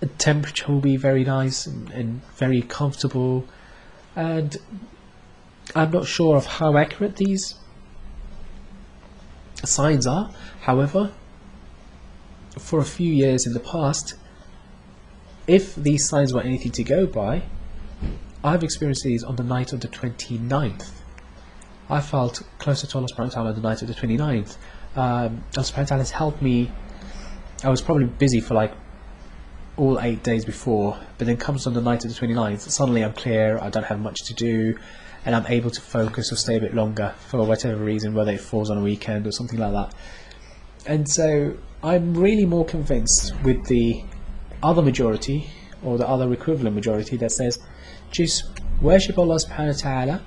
the 0.00 0.06
temperature 0.18 0.72
will 0.72 0.80
be 0.80 0.96
very 0.96 1.24
nice 1.24 1.66
and, 1.66 1.90
and 1.90 2.22
very 2.36 2.62
comfortable 2.62 3.44
and 4.16 4.56
I'm 5.74 5.90
not 5.90 6.06
sure 6.06 6.36
of 6.36 6.46
how 6.46 6.76
accurate 6.76 7.16
these 7.16 7.54
signs 9.62 10.06
are. 10.06 10.30
However, 10.62 11.12
for 12.58 12.80
a 12.80 12.84
few 12.84 13.12
years 13.12 13.46
in 13.46 13.52
the 13.52 13.60
past, 13.60 14.14
if 15.46 15.74
these 15.74 16.08
signs 16.08 16.32
were 16.32 16.40
anything 16.40 16.72
to 16.72 16.82
go 16.82 17.06
by, 17.06 17.42
I've 18.42 18.64
experienced 18.64 19.04
these 19.04 19.22
on 19.22 19.36
the 19.36 19.44
night 19.44 19.72
of 19.72 19.80
the 19.80 19.88
29th. 19.88 20.90
I 21.90 22.00
felt 22.00 22.42
closer 22.58 22.86
to 22.86 22.98
Allah 22.98 23.08
subhanahu 23.08 23.28
wa 23.28 23.34
ta'ala 23.34 23.48
on 23.50 23.54
the 23.54 23.60
night 23.60 23.82
of 23.82 23.88
the 23.88 23.94
29th. 23.94 24.56
Um, 24.96 25.44
Allah 25.56 25.66
subhanahu 25.66 25.78
wa 25.78 25.84
ta'ala 25.84 26.02
has 26.02 26.10
helped 26.10 26.40
me. 26.40 26.70
I 27.62 27.68
was 27.68 27.82
probably 27.82 28.06
busy 28.06 28.40
for 28.40 28.54
like 28.54 28.72
all 29.76 30.00
eight 30.00 30.22
days 30.22 30.44
before, 30.44 30.98
but 31.18 31.26
then 31.26 31.36
comes 31.36 31.66
on 31.66 31.74
the 31.74 31.80
night 31.80 32.04
of 32.04 32.14
the 32.14 32.26
29th, 32.26 32.60
suddenly 32.70 33.02
I'm 33.02 33.12
clear, 33.12 33.58
I 33.58 33.70
don't 33.70 33.84
have 33.84 34.00
much 34.00 34.18
to 34.26 34.34
do, 34.34 34.78
and 35.24 35.34
I'm 35.34 35.46
able 35.46 35.70
to 35.70 35.80
focus 35.80 36.32
or 36.32 36.36
stay 36.36 36.56
a 36.56 36.60
bit 36.60 36.74
longer 36.74 37.14
for 37.28 37.42
whatever 37.42 37.82
reason, 37.82 38.14
whether 38.14 38.32
it 38.32 38.40
falls 38.40 38.70
on 38.70 38.78
a 38.78 38.82
weekend 38.82 39.26
or 39.26 39.32
something 39.32 39.58
like 39.58 39.72
that. 39.72 39.94
And 40.86 41.08
so 41.08 41.56
I'm 41.82 42.14
really 42.14 42.44
more 42.44 42.64
convinced 42.64 43.34
with 43.42 43.66
the 43.66 44.04
other 44.62 44.82
majority, 44.82 45.48
or 45.82 45.96
the 45.96 46.08
other 46.08 46.30
equivalent 46.32 46.74
majority, 46.74 47.16
that 47.16 47.32
says 47.32 47.58
just 48.10 48.44
worship 48.80 49.18
Allah 49.18 49.36
subhanahu 49.36 49.84
wa 49.84 49.90
ta'ala, 49.90 50.22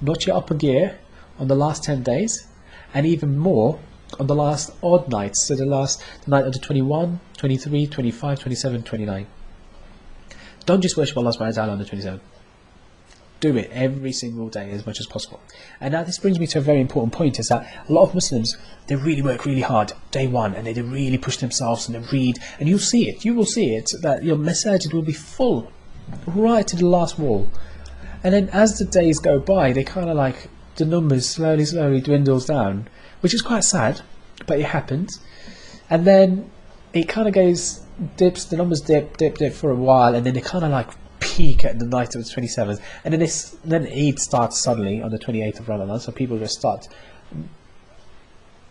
not 0.00 0.26
your 0.26 0.36
upper 0.36 0.54
gear, 0.54 0.98
on 1.38 1.48
the 1.48 1.54
last 1.54 1.84
10 1.84 2.02
days, 2.02 2.46
and 2.94 3.06
even 3.06 3.38
more 3.38 3.78
on 4.20 4.26
the 4.26 4.34
last 4.34 4.70
odd 4.82 5.08
nights, 5.08 5.42
so 5.42 5.54
the 5.54 5.64
last 5.64 6.04
night 6.26 6.44
of 6.44 6.52
the 6.52 6.58
21, 6.58 7.20
23, 7.36 7.86
25, 7.86 8.40
27, 8.40 8.82
29. 8.82 9.26
Don't 10.66 10.80
just 10.80 10.96
worship 10.96 11.16
Allah 11.16 11.30
subhanahu 11.30 11.56
wa 11.56 11.62
ta'ala 11.62 11.72
on 11.72 11.78
the 11.78 11.84
27th. 11.84 12.20
do 13.42 13.56
it 13.56 13.68
every 13.72 14.12
single 14.12 14.48
day 14.48 14.70
as 14.70 14.86
much 14.86 15.00
as 15.00 15.06
possible. 15.06 15.40
And 15.80 15.92
now 15.92 16.04
this 16.04 16.18
brings 16.18 16.38
me 16.38 16.46
to 16.46 16.58
a 16.58 16.62
very 16.62 16.80
important 16.80 17.12
point: 17.12 17.38
is 17.40 17.48
that 17.48 17.66
a 17.88 17.92
lot 17.92 18.04
of 18.04 18.14
Muslims 18.14 18.56
they 18.86 18.94
really 18.94 19.20
work 19.20 19.44
really 19.44 19.62
hard 19.62 19.92
day 20.12 20.26
one, 20.28 20.54
and 20.54 20.66
they, 20.66 20.72
they 20.72 20.82
really 20.82 21.18
push 21.18 21.36
themselves 21.38 21.88
and 21.88 21.94
they 21.94 22.08
read, 22.10 22.38
and 22.58 22.68
you'll 22.68 22.78
see 22.78 23.08
it. 23.08 23.24
You 23.24 23.34
will 23.34 23.44
see 23.44 23.74
it 23.74 23.90
that 24.00 24.22
your 24.22 24.36
masajid 24.36 24.94
will 24.94 25.02
be 25.02 25.12
full 25.12 25.70
right 26.26 26.66
to 26.66 26.76
the 26.76 26.86
last 26.86 27.18
wall. 27.18 27.48
And 28.24 28.34
then 28.34 28.48
as 28.50 28.78
the 28.78 28.84
days 28.84 29.18
go 29.18 29.38
by, 29.38 29.72
they 29.72 29.84
kind 29.84 30.08
of 30.08 30.16
like 30.16 30.48
the 30.76 30.84
numbers 30.84 31.28
slowly, 31.28 31.64
slowly 31.64 32.00
dwindles 32.00 32.46
down, 32.46 32.88
which 33.20 33.34
is 33.34 33.42
quite 33.42 33.64
sad, 33.64 34.00
but 34.46 34.58
it 34.58 34.66
happens. 34.66 35.20
And 35.90 36.06
then 36.06 36.50
it 36.92 37.08
kind 37.08 37.28
of 37.28 37.34
goes 37.34 37.84
dips, 38.16 38.44
the 38.44 38.56
numbers 38.56 38.80
dip, 38.80 39.16
dip, 39.16 39.38
dip 39.38 39.52
for 39.52 39.70
a 39.70 39.74
while, 39.74 40.14
and 40.14 40.24
then 40.24 40.34
they 40.34 40.40
kind 40.40 40.64
of 40.64 40.70
like 40.70 40.88
peak 41.20 41.64
at 41.64 41.78
the 41.78 41.86
night 41.86 42.14
of 42.14 42.24
the 42.24 42.30
27th, 42.30 42.80
and 43.04 43.12
then 43.12 43.20
this, 43.20 43.56
then 43.64 43.86
Eid 43.86 44.18
starts 44.18 44.60
suddenly 44.60 45.00
on 45.00 45.10
the 45.10 45.18
28th 45.18 45.60
of 45.60 45.68
Ramadan, 45.68 46.00
so 46.00 46.12
people 46.12 46.38
just 46.38 46.58
start 46.58 46.88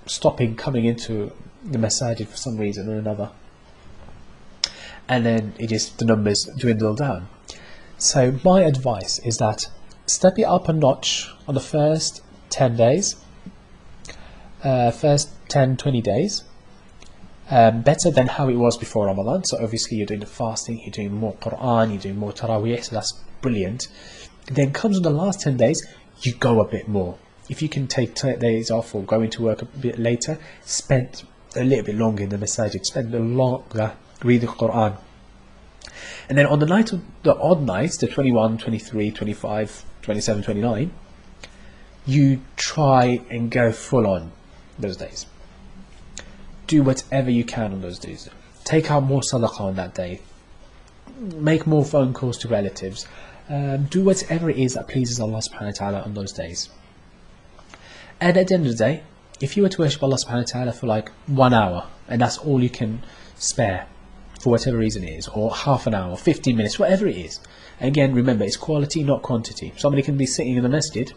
stopping 0.05 0.55
coming 0.55 0.85
into 0.85 1.31
the 1.63 1.77
masajid 1.77 2.27
for 2.27 2.37
some 2.37 2.57
reason 2.57 2.89
or 2.89 2.97
another, 2.97 3.31
and 5.11 5.25
then 5.25 5.53
it 5.59 5.67
just 5.67 5.99
the 5.99 6.05
numbers 6.05 6.45
dwindle 6.57 6.95
down. 6.95 7.27
So 7.97 8.39
my 8.45 8.61
advice 8.61 9.19
is 9.19 9.37
that 9.39 9.67
step 10.05 10.39
it 10.39 10.45
up 10.45 10.69
a 10.69 10.73
notch 10.73 11.29
on 11.49 11.53
the 11.53 11.59
first 11.59 12.23
10 12.49 12.77
days, 12.77 13.17
uh, 14.63 14.89
first 14.91 15.29
10, 15.49 15.75
20 15.75 16.01
days, 16.01 16.43
um, 17.49 17.81
better 17.81 18.09
than 18.09 18.27
how 18.27 18.47
it 18.47 18.55
was 18.55 18.77
before 18.77 19.07
Ramadan. 19.07 19.43
So 19.43 19.61
obviously 19.61 19.97
you're 19.97 20.07
doing 20.07 20.21
the 20.21 20.25
fasting, 20.25 20.79
you're 20.79 20.91
doing 20.91 21.13
more 21.13 21.33
Quran, 21.33 21.89
you're 21.89 22.01
doing 22.01 22.17
more 22.17 22.31
Taraweeh, 22.31 22.81
so 22.81 22.95
that's 22.95 23.11
brilliant. 23.41 23.89
Then 24.45 24.71
comes 24.71 24.95
on 24.95 25.03
the 25.03 25.09
last 25.09 25.41
10 25.41 25.57
days, 25.57 25.85
you 26.21 26.35
go 26.35 26.61
a 26.61 26.65
bit 26.65 26.87
more. 26.87 27.17
If 27.49 27.61
you 27.61 27.67
can 27.67 27.87
take 27.87 28.15
10 28.15 28.39
days 28.39 28.71
off 28.71 28.95
or 28.95 29.03
go 29.03 29.19
into 29.19 29.43
work 29.43 29.61
a 29.61 29.65
bit 29.65 29.99
later, 29.99 30.39
spend 30.61 31.23
a 31.57 31.65
little 31.65 31.83
bit 31.83 31.95
longer 31.95 32.23
in 32.23 32.29
the 32.29 32.37
masajid, 32.37 32.85
spend 32.85 33.13
a 33.13 33.19
longer 33.19 33.91
reading 34.23 34.49
Quran. 34.49 34.97
And 36.29 36.37
then 36.37 36.45
on 36.45 36.59
the 36.59 36.65
night 36.65 36.93
of 36.93 37.01
the 37.23 37.35
odd 37.35 37.61
nights, 37.61 37.97
the 37.97 38.07
21, 38.07 38.57
23, 38.57 39.11
25, 39.11 39.85
27, 40.01 40.43
29, 40.43 40.91
you 42.05 42.41
try 42.55 43.19
and 43.29 43.51
go 43.51 43.71
full 43.71 44.07
on 44.07 44.31
those 44.79 44.97
days 44.97 45.25
do 46.71 46.81
whatever 46.81 47.29
you 47.29 47.43
can 47.43 47.73
on 47.73 47.81
those 47.81 47.99
days. 47.99 48.29
Take 48.63 48.89
out 48.89 49.03
more 49.03 49.19
sadaqah 49.19 49.59
on 49.59 49.75
that 49.75 49.93
day. 49.93 50.21
Make 51.19 51.67
more 51.67 51.83
phone 51.83 52.13
calls 52.13 52.37
to 52.39 52.47
relatives. 52.47 53.05
Um, 53.49 53.87
do 53.95 54.05
whatever 54.05 54.49
it 54.49 54.55
is 54.55 54.75
that 54.75 54.87
pleases 54.87 55.19
Allah 55.19 55.41
subhanahu 55.47 55.73
wa 55.73 55.79
ta'ala 55.81 56.01
on 56.03 56.13
those 56.13 56.31
days. 56.31 56.69
And 58.21 58.37
at 58.37 58.47
the 58.47 58.53
end 58.53 58.65
of 58.67 58.71
the 58.71 58.77
day, 58.77 59.03
if 59.41 59.57
you 59.57 59.63
were 59.63 59.69
to 59.75 59.81
worship 59.81 60.01
Allah 60.01 60.15
subhanahu 60.15 60.47
wa 60.47 60.53
ta'ala 60.53 60.71
for 60.71 60.87
like 60.87 61.09
one 61.27 61.53
hour, 61.53 61.87
and 62.07 62.21
that's 62.21 62.37
all 62.37 62.63
you 62.63 62.69
can 62.69 63.03
spare, 63.35 63.87
for 64.41 64.49
whatever 64.49 64.77
reason 64.77 65.03
it 65.03 65.11
is, 65.11 65.27
or 65.29 65.53
half 65.53 65.87
an 65.87 65.93
hour, 65.93 66.15
15 66.17 66.55
minutes, 66.55 66.79
whatever 66.79 67.07
it 67.07 67.17
is. 67.17 67.39
Again, 67.79 68.13
remember, 68.13 68.43
it's 68.43 68.57
quality, 68.57 69.03
not 69.03 69.21
quantity. 69.21 69.73
Somebody 69.77 70.01
can 70.03 70.17
be 70.17 70.25
sitting 70.25 70.55
in 70.55 70.63
the 70.63 70.69
masjid 70.69 71.13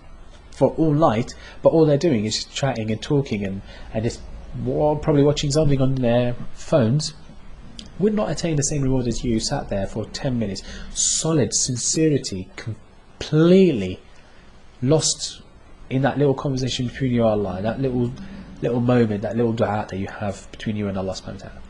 for 0.51 0.71
all 0.77 0.93
night, 0.93 1.35
but 1.63 1.71
all 1.71 1.87
they're 1.87 1.97
doing 1.97 2.25
is 2.25 2.37
just 2.37 2.55
chatting 2.55 2.91
and 2.91 3.01
talking 3.03 3.45
and, 3.45 3.63
and 3.93 4.05
just 4.05 4.21
probably 4.65 5.23
watching 5.23 5.51
something 5.51 5.81
on 5.81 5.97
their 5.97 6.37
phones 6.53 7.15
would 7.99 8.15
not 8.15 8.31
attain 8.31 8.57
the 8.57 8.63
same 8.63 8.83
reward 8.83 9.07
as 9.07 9.25
you 9.25 9.41
sat 9.41 9.69
there 9.69 9.87
for 9.87 10.05
10 10.05 10.39
minutes. 10.39 10.63
Solid 10.93 11.55
sincerity, 11.55 12.49
completely 12.57 14.01
lost 14.83 15.43
in 15.91 16.03
that 16.03 16.19
little 16.19 16.35
conversation 16.35 16.89
between 16.89 17.13
you 17.13 17.23
and 17.23 17.47
Allah, 17.47 17.63
that 17.63 17.81
little 17.81 18.13
little 18.63 18.81
moment, 18.81 19.23
that 19.23 19.37
little 19.37 19.53
dua 19.53 19.87
that 19.91 19.99
you 19.99 20.09
have 20.09 20.51
between 20.51 20.77
you 20.77 20.89
and 20.89 20.97
Allah 20.97 21.13
subhanahu 21.13 21.43
wa 21.43 21.49
ta'ala. 21.49 21.64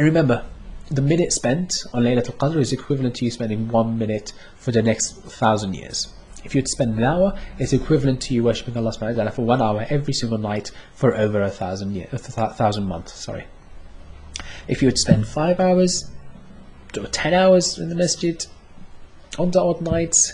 And 0.00 0.06
remember, 0.06 0.46
the 0.90 1.02
minute 1.02 1.30
spent 1.30 1.84
on 1.92 2.04
Laylatul 2.04 2.38
Qadr 2.38 2.56
is 2.56 2.72
equivalent 2.72 3.16
to 3.16 3.26
you 3.26 3.30
spending 3.30 3.68
one 3.68 3.98
minute 3.98 4.32
for 4.56 4.72
the 4.72 4.80
next 4.80 5.20
thousand 5.24 5.74
years. 5.74 6.08
If 6.42 6.54
you'd 6.54 6.68
spend 6.68 6.96
an 6.96 7.04
hour, 7.04 7.38
it's 7.58 7.74
equivalent 7.74 8.22
to 8.22 8.32
you 8.32 8.42
worshipping 8.42 8.78
Allah 8.78 8.92
subhanahu 8.92 9.10
wa 9.10 9.16
ta'ala 9.16 9.30
for 9.32 9.42
one 9.42 9.60
hour 9.60 9.84
every 9.90 10.14
single 10.14 10.38
night 10.38 10.70
for 10.94 11.14
over 11.14 11.42
a 11.42 11.50
thousand 11.50 11.94
year, 11.94 12.08
a 12.12 12.18
thousand 12.18 12.84
months. 12.84 13.12
Sorry. 13.12 13.44
If 14.68 14.80
you 14.80 14.88
would 14.88 14.96
spend 14.96 15.28
five 15.28 15.60
hours 15.60 16.10
or 16.96 17.06
ten 17.08 17.34
hours 17.34 17.78
in 17.78 17.90
the 17.90 17.94
masjid 17.94 18.42
on 19.38 19.50
the 19.50 19.60
odd 19.60 19.82
nights, 19.82 20.32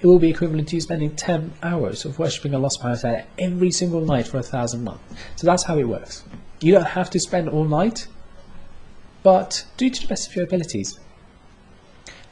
it 0.00 0.06
will 0.06 0.20
be 0.20 0.30
equivalent 0.30 0.68
to 0.68 0.76
you 0.76 0.80
spending 0.80 1.16
10 1.16 1.54
hours 1.64 2.04
of 2.04 2.20
worshipping 2.20 2.54
Allah 2.54 2.68
subhanahu 2.68 3.02
wa 3.02 3.10
ta'ala 3.10 3.24
every 3.36 3.72
single 3.72 4.02
night 4.02 4.28
for 4.28 4.38
a 4.38 4.44
thousand 4.44 4.84
months. 4.84 5.02
So 5.34 5.48
that's 5.48 5.64
how 5.64 5.76
it 5.76 5.88
works. 5.88 6.22
You 6.60 6.72
don't 6.72 6.86
have 6.86 7.10
to 7.10 7.18
spend 7.18 7.48
all 7.48 7.64
night, 7.64 8.06
but 9.22 9.66
do 9.76 9.90
to 9.90 10.02
the 10.02 10.08
best 10.08 10.28
of 10.28 10.36
your 10.36 10.44
abilities. 10.44 10.98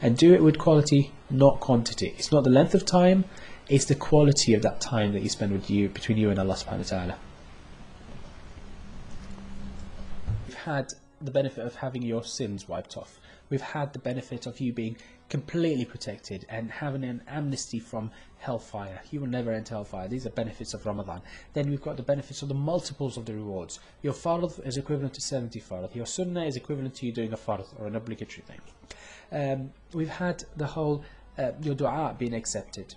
And 0.00 0.16
do 0.16 0.32
it 0.32 0.42
with 0.42 0.58
quality 0.58 1.12
not 1.30 1.60
quantity. 1.60 2.14
It's 2.18 2.32
not 2.32 2.44
the 2.44 2.50
length 2.50 2.74
of 2.74 2.84
time, 2.84 3.24
it's 3.68 3.84
the 3.84 3.94
quality 3.94 4.54
of 4.54 4.62
that 4.62 4.80
time 4.80 5.12
that 5.12 5.22
you 5.22 5.28
spend 5.28 5.52
with 5.52 5.68
you 5.68 5.88
between 5.88 6.18
you 6.18 6.30
and 6.30 6.38
Allah 6.38 6.54
subhanahu 6.54 6.78
wa 6.78 6.98
ta'ala. 6.98 7.18
We've 10.46 10.56
had 10.56 10.92
the 11.20 11.30
benefit 11.30 11.66
of 11.66 11.76
having 11.76 12.02
your 12.02 12.24
sins 12.24 12.68
wiped 12.68 12.96
off. 12.96 13.18
We've 13.50 13.60
had 13.60 13.92
the 13.92 13.98
benefit 13.98 14.46
of 14.46 14.60
you 14.60 14.72
being 14.72 14.96
completely 15.28 15.84
protected 15.84 16.46
and 16.48 16.70
having 16.70 17.04
an 17.04 17.22
amnesty 17.26 17.78
from 17.78 18.10
hellfire. 18.38 19.02
You 19.10 19.20
will 19.20 19.28
never 19.28 19.52
enter 19.52 19.74
hellfire. 19.74 20.08
These 20.08 20.26
are 20.26 20.30
benefits 20.30 20.74
of 20.74 20.86
Ramadan. 20.86 21.22
Then 21.52 21.68
we've 21.68 21.82
got 21.82 21.96
the 21.96 22.02
benefits 22.02 22.42
of 22.42 22.48
the 22.48 22.54
multiples 22.54 23.16
of 23.16 23.26
the 23.26 23.34
rewards. 23.34 23.80
Your 24.02 24.14
fard 24.14 24.66
is 24.66 24.76
equivalent 24.76 25.14
to 25.14 25.20
70 25.20 25.60
fard. 25.60 25.94
Your 25.94 26.06
sunnah 26.06 26.44
is 26.44 26.56
equivalent 26.56 26.94
to 26.96 27.06
you 27.06 27.12
doing 27.12 27.32
a 27.32 27.36
fard 27.36 27.66
or 27.78 27.86
an 27.86 27.96
obligatory 27.96 28.44
thing. 28.46 28.60
Um, 29.30 29.72
we've 29.92 30.08
had 30.08 30.44
the 30.56 30.66
whole 30.66 31.04
uh, 31.38 31.52
your 31.62 31.74
dua 31.74 32.16
being 32.18 32.34
accepted. 32.34 32.94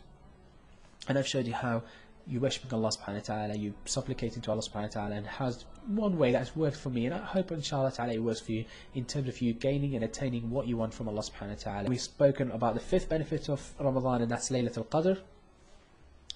And 1.08 1.18
I've 1.18 1.28
showed 1.28 1.48
you 1.48 1.54
how 1.54 1.84
you 2.28 2.40
worshiping 2.40 2.74
Allah 2.74 2.90
subhanahu 2.90 3.30
wa 3.30 3.36
ta'ala, 3.36 3.56
you 3.56 3.74
supplicating 3.86 4.42
to 4.44 4.52
Allah 4.52 4.62
subhanahu 4.62 4.96
wa 4.96 5.02
ta'ala, 5.02 5.16
and 5.16 5.28
has 5.28 5.66
one 5.88 6.18
way 6.18 6.32
that's 6.32 6.56
worked 6.56 6.78
for 6.78 6.90
me, 6.90 7.06
and 7.06 7.16
I 7.16 7.20
hope 7.20 7.52
inshallah 7.52 7.92
ta'ala 7.92 8.22
works 8.22 8.42
for 8.42 8.52
you 8.52 8.66
in 8.94 9.06
terms 9.06 9.28
of 9.28 9.42
you 9.42 9.54
gaining 9.54 9.96
and 9.96 10.04
attaining 10.04 10.50
what 10.50 10.68
you 10.68 10.78
want 10.78 10.94
from 10.94 11.08
Allah 11.08 11.22
subhanahu 11.22 11.50
wa 11.50 11.72
ta'ala. 11.72 11.90
We've 11.90 12.02
spoken 12.02 12.52
about 12.52 12.74
the 12.74 12.80
fifth 12.80 13.10
benefit 13.10 13.50
of 13.50 13.74
Ramadan, 13.80 14.22
and 14.22 14.32
that's 14.32 14.50
Laylatul 14.50 14.88
Qadr. 14.88 15.20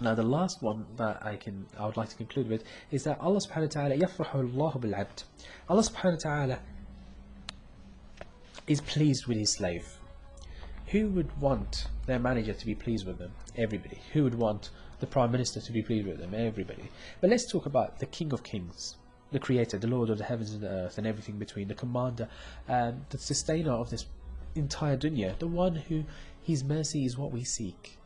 Now 0.02 0.14
the 0.14 0.24
last 0.24 0.62
one 0.62 0.86
that 0.98 1.26
I 1.26 1.38
can 1.38 1.68
I 1.80 1.86
would 1.86 1.96
like 1.96 2.10
to 2.10 2.18
conclude 2.18 2.50
with 2.50 2.66
is 2.92 3.06
that 3.06 3.20
Allah 3.22 3.40
subhanahu 3.40 3.76
wa 3.76 3.82
ta'ala 3.82 3.96
yafrahu 3.96 4.56
Allah 4.56 4.78
bil 4.78 4.96
abd. 4.96 5.24
Allah 5.70 5.84
subhanahu 5.84 6.26
wa 6.26 6.32
ta'ala 6.32 6.60
is 8.68 8.82
pleased 8.82 9.28
with 9.28 9.38
his 9.38 9.54
slave. 9.54 9.88
Who 10.88 11.08
would 11.10 11.40
want 11.40 11.88
their 12.08 12.20
manager 12.20 12.54
to 12.54 12.66
be 12.66 12.76
pleased 12.76 13.08
with 13.08 13.20
them? 13.20 13.32
Everybody. 13.58 14.00
Who 14.14 14.24
would 14.24 14.36
want 14.36 14.70
the 15.00 15.08
Prime 15.08 15.32
Minister 15.32 15.62
to 15.62 15.72
be 15.72 15.82
pleased 15.82 16.08
with 16.08 16.20
them? 16.20 16.34
Everybody. 16.34 16.90
But 17.22 17.30
let's 17.30 17.50
talk 17.50 17.66
about 17.66 18.00
the 18.00 18.06
King 18.06 18.34
of 18.34 18.44
Kings 18.44 18.98
the 19.36 19.40
Creator, 19.40 19.78
the 19.80 19.88
Lord 19.88 20.10
of 20.10 20.18
the 20.18 20.24
heavens 20.24 20.54
and 20.54 20.62
the 20.62 20.70
earth, 20.70 20.98
and 20.98 21.06
everything 21.06 21.38
between, 21.38 21.68
the 21.68 21.76
Commander, 21.76 22.28
um, 22.70 23.06
the 23.10 23.18
Sustainer 23.18 23.74
of 23.74 23.90
this 23.90 24.06
entire 24.56 24.98
dunya, 24.98 25.38
the 25.40 25.48
one 25.48 25.76
who 25.76 26.06
His 26.42 26.64
mercy 26.64 27.06
is 27.06 27.18
what 27.18 27.32
we 27.32 27.44
seek. 27.44 27.98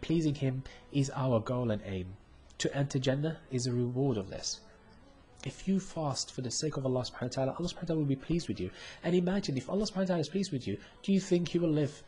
Pleasing 0.00 0.36
Him 0.36 0.62
is 0.92 1.10
our 1.14 1.40
goal 1.40 1.70
and 1.70 1.82
aim. 1.84 2.14
To 2.58 2.76
enter 2.76 2.98
Jannah 2.98 3.38
is 3.50 3.66
a 3.66 3.72
reward 3.72 4.16
of 4.16 4.30
this 4.30 4.60
if 5.44 5.66
you 5.66 5.80
fast 5.80 6.32
for 6.32 6.42
the 6.42 6.50
sake 6.50 6.76
of 6.76 6.84
Allah 6.84 7.02
subhanahu 7.02 7.22
wa 7.22 7.28
ta'ala, 7.28 7.56
Allah 7.58 7.68
subhanahu 7.68 7.82
wa 7.82 7.86
ta'ala 7.86 7.98
will 8.00 8.06
be 8.06 8.16
pleased 8.16 8.48
with 8.48 8.60
you. 8.60 8.70
And 9.02 9.14
imagine 9.14 9.56
if 9.56 9.70
Allah 9.70 9.86
subhanahu 9.86 9.96
wa 9.96 10.04
ta'ala 10.04 10.20
is 10.20 10.28
pleased 10.28 10.52
with 10.52 10.66
you, 10.66 10.76
do 11.02 11.12
you 11.12 11.20
think 11.20 11.54
you 11.54 11.60
will 11.60 11.70
live 11.70 12.02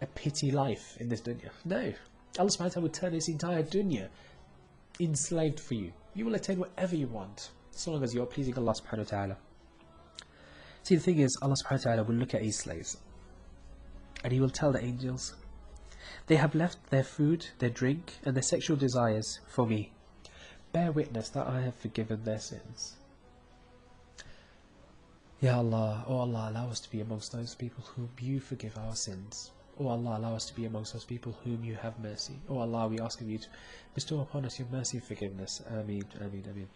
a 0.00 0.06
pity 0.06 0.50
life 0.50 0.96
in 1.00 1.08
this 1.08 1.20
dunya? 1.20 1.50
No. 1.64 1.92
Allah 2.38 2.50
subhanahu 2.50 2.60
wa 2.60 2.68
ta'ala 2.68 2.82
will 2.82 2.92
turn 2.92 3.12
this 3.12 3.28
entire 3.28 3.62
dunya 3.62 4.08
enslaved 5.00 5.60
for 5.60 5.74
you. 5.74 5.92
You 6.14 6.24
will 6.24 6.34
attain 6.34 6.58
whatever 6.58 6.96
you 6.96 7.06
want, 7.06 7.50
so 7.70 7.92
long 7.92 8.02
as 8.02 8.14
you 8.14 8.22
are 8.22 8.26
pleasing 8.26 8.56
Allah 8.56 8.74
subhanahu 8.74 8.98
wa 8.98 9.18
ta'ala. 9.18 9.36
See, 10.82 10.94
the 10.96 11.02
thing 11.02 11.18
is, 11.18 11.36
Allah 11.42 11.54
subhanahu 11.62 11.84
wa 11.84 11.90
ta'ala 11.90 12.04
will 12.04 12.14
look 12.14 12.34
at 12.34 12.42
his 12.42 12.58
slaves 12.58 12.96
and 14.24 14.32
he 14.32 14.40
will 14.40 14.50
tell 14.50 14.72
the 14.72 14.82
angels, 14.82 15.34
they 16.26 16.36
have 16.36 16.54
left 16.54 16.90
their 16.90 17.04
food, 17.04 17.46
their 17.58 17.70
drink, 17.70 18.14
and 18.24 18.34
their 18.34 18.42
sexual 18.42 18.76
desires 18.76 19.40
for 19.46 19.66
me 19.66 19.92
bear 20.76 20.92
witness 20.92 21.30
that 21.30 21.46
I 21.46 21.62
have 21.62 21.74
forgiven 21.74 22.22
their 22.24 22.38
sins. 22.38 22.96
Ya 25.40 25.56
Allah, 25.56 26.04
O 26.06 26.12
oh 26.12 26.18
Allah, 26.18 26.50
allow 26.50 26.68
us 26.68 26.80
to 26.80 26.90
be 26.90 27.00
amongst 27.00 27.32
those 27.32 27.54
people 27.54 27.82
whom 27.94 28.10
you 28.20 28.40
forgive 28.40 28.76
our 28.76 28.94
sins. 28.94 29.52
O 29.78 29.84
oh 29.84 29.88
Allah, 29.88 30.18
allow 30.18 30.34
us 30.34 30.46
to 30.46 30.54
be 30.54 30.64
amongst 30.64 30.92
those 30.94 31.04
people 31.04 31.36
whom 31.44 31.62
you 31.64 31.74
have 31.74 31.98
mercy. 31.98 32.34
O 32.48 32.56
oh 32.56 32.60
Allah, 32.60 32.88
we 32.88 32.98
ask 32.98 33.20
of 33.20 33.28
you 33.28 33.38
to 33.38 33.48
bestow 33.94 34.20
upon 34.20 34.44
us 34.44 34.58
your 34.58 34.68
mercy 34.68 34.98
and 34.98 35.06
forgiveness. 35.06 35.62
Ameen, 35.70 36.04
Ameen, 36.20 36.44
Ameen. 36.50 36.68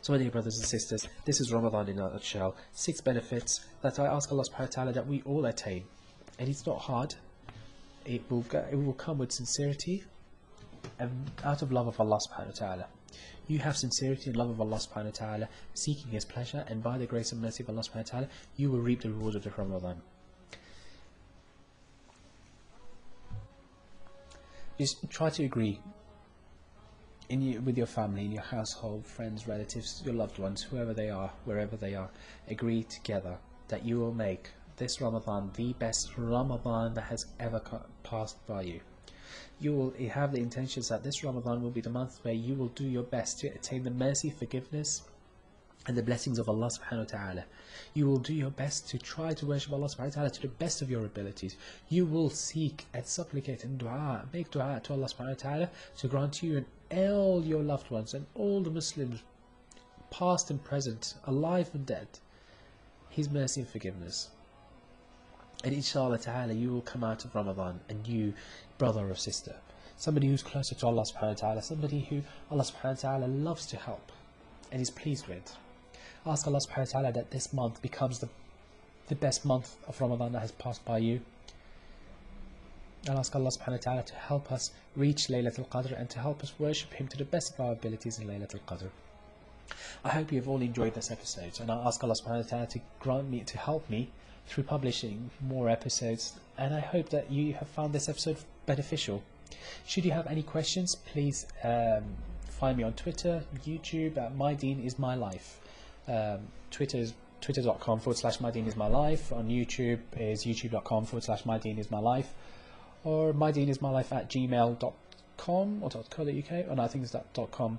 So 0.00 0.12
my 0.12 0.18
dear 0.18 0.30
brothers 0.30 0.56
and 0.58 0.68
sisters, 0.68 1.08
this 1.24 1.40
is 1.40 1.52
Ramadan 1.52 1.88
in 1.88 1.98
a 1.98 2.08
nutshell. 2.08 2.54
Six 2.72 3.00
benefits 3.00 3.66
that 3.82 3.98
I 3.98 4.06
ask 4.06 4.30
Allah 4.30 4.44
subhanahu 4.44 4.60
wa 4.60 4.66
ta'ala 4.66 4.92
that 4.92 5.06
we 5.06 5.22
all 5.22 5.44
attain. 5.46 5.84
and 6.38 6.48
it's 6.48 6.66
not 6.66 6.78
hard. 6.78 7.14
It 8.04 8.22
will 8.30 8.44
it 8.70 8.76
will 8.76 8.94
come 8.94 9.18
with 9.18 9.32
sincerity 9.32 10.04
and 10.98 11.30
out 11.44 11.62
of 11.62 11.72
love 11.72 11.88
of 11.88 12.00
Allah 12.00 12.18
subhanahu 12.28 12.60
wa 12.60 12.66
ta'ala. 12.66 12.86
You 13.48 13.58
have 13.58 13.76
sincerity 13.76 14.30
and 14.30 14.36
love 14.36 14.50
of 14.50 14.60
Allah 14.60 14.76
subhanahu 14.76 15.04
wa 15.06 15.26
ta'ala, 15.26 15.48
seeking 15.74 16.12
His 16.12 16.24
pleasure, 16.24 16.64
and 16.68 16.82
by 16.82 16.98
the 16.98 17.06
grace 17.06 17.32
and 17.32 17.42
mercy 17.42 17.62
of 17.62 17.70
Allah 17.70 17.82
subhanahu 17.82 17.96
wa 17.96 18.10
ta'ala, 18.10 18.28
you 18.56 18.70
will 18.70 18.80
reap 18.80 19.00
the 19.02 19.10
rewards 19.10 19.36
of 19.36 19.42
the 19.42 19.50
Ramadan. 19.50 20.02
Just 24.78 25.10
try 25.10 25.28
to 25.30 25.44
agree 25.44 25.80
in 27.28 27.64
with 27.64 27.76
your 27.76 27.86
family, 27.86 28.24
in 28.24 28.32
your 28.32 28.42
household, 28.42 29.06
friends, 29.06 29.46
relatives, 29.46 30.02
your 30.04 30.14
loved 30.14 30.38
ones, 30.38 30.62
whoever 30.62 30.94
they 30.94 31.10
are, 31.10 31.32
wherever 31.44 31.76
they 31.76 31.94
are, 31.94 32.10
agree 32.48 32.84
together 32.84 33.38
that 33.68 33.84
you 33.84 33.98
will 33.98 34.14
make 34.14 34.50
this 34.76 35.00
Ramadan 35.00 35.50
the 35.54 35.72
best 35.74 36.16
Ramadan 36.16 36.94
that 36.94 37.02
has 37.02 37.26
ever 37.40 37.60
passed 38.04 38.46
by 38.46 38.62
you. 38.62 38.80
You 39.60 39.72
will 39.74 39.92
have 40.10 40.32
the 40.32 40.40
intentions 40.40 40.88
that 40.88 41.02
this 41.02 41.24
Ramadan 41.24 41.60
will 41.60 41.70
be 41.70 41.80
the 41.80 41.90
month 41.90 42.20
where 42.22 42.34
you 42.34 42.54
will 42.54 42.68
do 42.68 42.86
your 42.86 43.02
best 43.02 43.40
to 43.40 43.48
attain 43.48 43.82
the 43.82 43.90
mercy, 43.90 44.30
forgiveness, 44.30 45.02
and 45.88 45.96
the 45.96 46.02
blessings 46.02 46.38
of 46.38 46.50
Allah 46.50 46.68
subhanahu 46.68 46.98
wa 46.98 47.18
ta'ala. 47.18 47.44
You 47.94 48.06
will 48.06 48.18
do 48.18 48.34
your 48.34 48.50
best 48.50 48.88
to 48.90 48.98
try 48.98 49.32
to 49.32 49.46
worship 49.46 49.72
Allah 49.72 49.86
subhanahu 49.86 50.10
wa 50.10 50.14
ta'ala 50.14 50.30
to 50.30 50.42
the 50.42 50.48
best 50.48 50.82
of 50.82 50.90
your 50.90 51.06
abilities. 51.06 51.56
You 51.88 52.04
will 52.04 52.28
seek 52.28 52.84
and 52.92 53.06
supplicate 53.06 53.64
and 53.64 53.78
dua, 53.78 54.28
make 54.30 54.50
dua 54.50 54.80
to 54.84 54.92
Allah 54.92 55.06
subhanahu 55.06 55.44
wa 55.44 55.50
ta'ala 55.50 55.70
to 55.96 56.06
grant 56.06 56.42
you 56.42 56.58
and 56.58 56.66
all 56.92 57.42
your 57.42 57.62
loved 57.62 57.90
ones 57.90 58.12
and 58.12 58.26
all 58.34 58.60
the 58.60 58.70
Muslims, 58.70 59.22
past 60.10 60.50
and 60.50 60.62
present, 60.62 61.14
alive 61.24 61.70
and 61.72 61.86
dead, 61.86 62.06
His 63.08 63.30
mercy 63.30 63.62
and 63.62 63.70
forgiveness. 63.70 64.28
And 65.64 65.74
inshallah 65.74 66.18
ta'ala, 66.18 66.52
you 66.52 66.70
will 66.70 66.82
come 66.82 67.02
out 67.02 67.24
of 67.24 67.34
Ramadan 67.34 67.80
a 67.88 67.94
new 67.94 68.34
brother 68.76 69.10
or 69.10 69.14
sister, 69.14 69.56
somebody 69.96 70.28
who's 70.28 70.42
closer 70.42 70.74
to 70.74 70.86
Allah 70.86 71.02
subhanahu 71.02 71.28
wa 71.28 71.34
ta'ala, 71.34 71.62
somebody 71.62 72.00
who 72.00 72.22
Allah 72.50 72.64
subhanahu 72.64 73.02
wa 73.02 73.10
ta'ala 73.10 73.26
loves 73.26 73.64
to 73.66 73.76
help 73.78 74.12
and 74.70 74.82
is 74.82 74.90
pleased 74.90 75.26
with. 75.28 75.56
Ask 76.28 76.46
Allah 76.46 76.58
subhanahu 76.58 76.94
wa 76.94 77.00
ta'ala 77.00 77.12
that 77.12 77.30
this 77.30 77.54
month 77.54 77.80
becomes 77.80 78.18
the, 78.18 78.28
the 79.06 79.14
best 79.14 79.46
month 79.46 79.76
of 79.88 79.98
Ramadan 79.98 80.32
that 80.32 80.40
has 80.40 80.52
passed 80.52 80.84
by 80.84 80.98
you. 80.98 81.22
And 83.06 83.18
ask 83.18 83.34
Allah 83.34 83.48
subhanahu 83.48 83.78
wa 83.78 83.84
ta'ala 83.86 84.02
to 84.02 84.14
help 84.14 84.52
us 84.52 84.72
reach 84.94 85.28
Laylatul 85.28 85.66
Qadr 85.68 85.98
and 85.98 86.10
to 86.10 86.18
help 86.18 86.42
us 86.42 86.52
worship 86.58 86.92
Him 86.92 87.08
to 87.08 87.16
the 87.16 87.24
best 87.24 87.54
of 87.54 87.60
our 87.60 87.72
abilities 87.72 88.18
in 88.18 88.28
Laylatul 88.28 88.60
Qadr. 88.68 88.90
I 90.04 90.10
hope 90.10 90.30
you 90.30 90.38
have 90.38 90.48
all 90.48 90.60
enjoyed 90.60 90.92
this 90.92 91.10
episode 91.10 91.60
and 91.60 91.70
I 91.70 91.76
ask 91.86 92.04
Allah 92.04 92.14
subhanahu 92.20 92.44
wa 92.44 92.50
ta'ala 92.50 92.66
to 92.66 92.80
grant 93.00 93.30
me, 93.30 93.40
to 93.44 93.56
help 93.56 93.88
me 93.88 94.10
through 94.46 94.64
publishing 94.64 95.30
more 95.40 95.70
episodes 95.70 96.34
and 96.58 96.74
I 96.74 96.80
hope 96.80 97.08
that 97.08 97.32
you 97.32 97.54
have 97.54 97.68
found 97.68 97.94
this 97.94 98.06
episode 98.06 98.36
beneficial. 98.66 99.22
Should 99.86 100.04
you 100.04 100.12
have 100.12 100.26
any 100.26 100.42
questions, 100.42 100.94
please 100.94 101.46
um, 101.64 102.04
find 102.50 102.76
me 102.76 102.84
on 102.84 102.92
Twitter, 102.92 103.44
YouTube 103.64 104.18
at 104.18 104.36
My 104.36 104.52
is 104.60 104.98
My 104.98 105.14
Life. 105.14 105.58
Um, 106.08 106.48
Twitter 106.70 106.98
is 106.98 107.14
twitter.com 107.40 108.00
forward 108.00 108.16
slash 108.16 108.40
My 108.40 108.50
Deen 108.50 108.66
is 108.66 108.76
My 108.76 108.88
Life. 108.88 109.32
On 109.32 109.48
YouTube 109.48 110.00
is 110.16 110.44
youtube.com 110.44 111.06
forward 111.06 111.24
slash 111.24 111.44
My 111.44 111.58
Deen 111.58 111.78
is 111.78 111.90
My 111.90 111.98
Life. 111.98 112.34
Or 113.04 113.32
My 113.32 113.52
Deen 113.52 113.68
is 113.68 113.80
My 113.80 113.90
Life 113.90 114.12
at 114.12 114.28
gmail.com 114.28 115.82
or 115.82 115.90
.co.uk. 115.90 116.26
Oh 116.68 116.74
no, 116.74 116.82
I 116.82 116.88
think 116.88 117.04
it's 117.04 117.14
.com. 117.52 117.78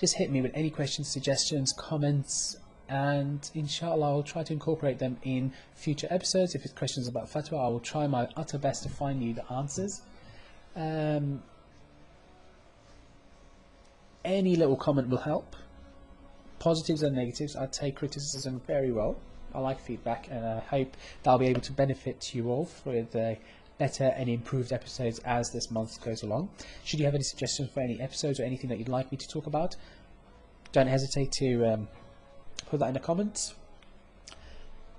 Just 0.00 0.16
hit 0.16 0.30
me 0.30 0.40
with 0.40 0.52
any 0.54 0.70
questions, 0.70 1.08
suggestions, 1.08 1.72
comments, 1.76 2.56
and 2.88 3.50
inshallah 3.54 4.06
I'll 4.06 4.22
try 4.22 4.42
to 4.44 4.52
incorporate 4.52 4.98
them 4.98 5.18
in 5.22 5.52
future 5.74 6.06
episodes. 6.10 6.54
If 6.54 6.64
it's 6.64 6.72
questions 6.72 7.08
about 7.08 7.30
fatwa, 7.30 7.64
I 7.64 7.68
will 7.68 7.80
try 7.80 8.06
my 8.06 8.28
utter 8.36 8.58
best 8.58 8.84
to 8.84 8.88
find 8.88 9.22
you 9.22 9.34
the 9.34 9.52
answers. 9.52 10.02
Um, 10.76 11.42
any 14.24 14.56
little 14.56 14.76
comment 14.76 15.08
will 15.08 15.18
help. 15.18 15.56
Positives 16.58 17.02
and 17.02 17.14
negatives, 17.14 17.56
I 17.56 17.66
take 17.66 17.96
criticism 17.96 18.60
very 18.66 18.92
well. 18.92 19.16
I 19.54 19.60
like 19.60 19.80
feedback 19.80 20.28
and 20.30 20.44
I 20.44 20.60
hope 20.60 20.96
that 21.22 21.30
I'll 21.30 21.38
be 21.38 21.46
able 21.46 21.62
to 21.62 21.72
benefit 21.72 22.34
you 22.34 22.50
all 22.50 22.68
with 22.84 23.14
uh, 23.16 23.34
better 23.78 24.12
and 24.16 24.28
improved 24.28 24.72
episodes 24.72 25.20
as 25.20 25.50
this 25.50 25.70
month 25.70 26.02
goes 26.04 26.22
along. 26.22 26.50
Should 26.84 26.98
you 26.98 27.06
have 27.06 27.14
any 27.14 27.24
suggestions 27.24 27.70
for 27.70 27.80
any 27.80 28.00
episodes 28.00 28.40
or 28.40 28.44
anything 28.44 28.68
that 28.70 28.78
you'd 28.78 28.88
like 28.88 29.10
me 29.10 29.18
to 29.18 29.28
talk 29.28 29.46
about, 29.46 29.76
don't 30.72 30.88
hesitate 30.88 31.32
to 31.32 31.64
um, 31.64 31.88
put 32.66 32.80
that 32.80 32.88
in 32.88 32.94
the 32.94 33.00
comments. 33.00 33.54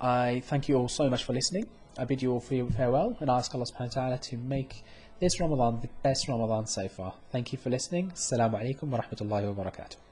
I 0.00 0.42
thank 0.46 0.68
you 0.68 0.76
all 0.76 0.88
so 0.88 1.08
much 1.08 1.24
for 1.24 1.32
listening. 1.32 1.66
I 1.98 2.04
bid 2.04 2.22
you 2.22 2.32
all 2.32 2.40
farewell 2.40 3.16
and 3.20 3.28
ask 3.28 3.54
Allah 3.54 3.66
subhanahu 3.66 3.96
wa 3.96 4.02
ta'ala 4.02 4.18
to 4.18 4.36
make 4.38 4.82
this 5.20 5.38
Ramadan 5.38 5.80
the 5.82 5.88
best 6.02 6.28
Ramadan 6.28 6.66
so 6.66 6.88
far. 6.88 7.14
Thank 7.30 7.52
you 7.52 7.58
for 7.58 7.68
listening. 7.68 8.12
Assalamu 8.12 8.54
alaikum 8.54 8.84
wa 8.84 9.00
rahmatullahi 9.00 9.54
wa 9.54 9.64
barakatuh. 9.64 10.09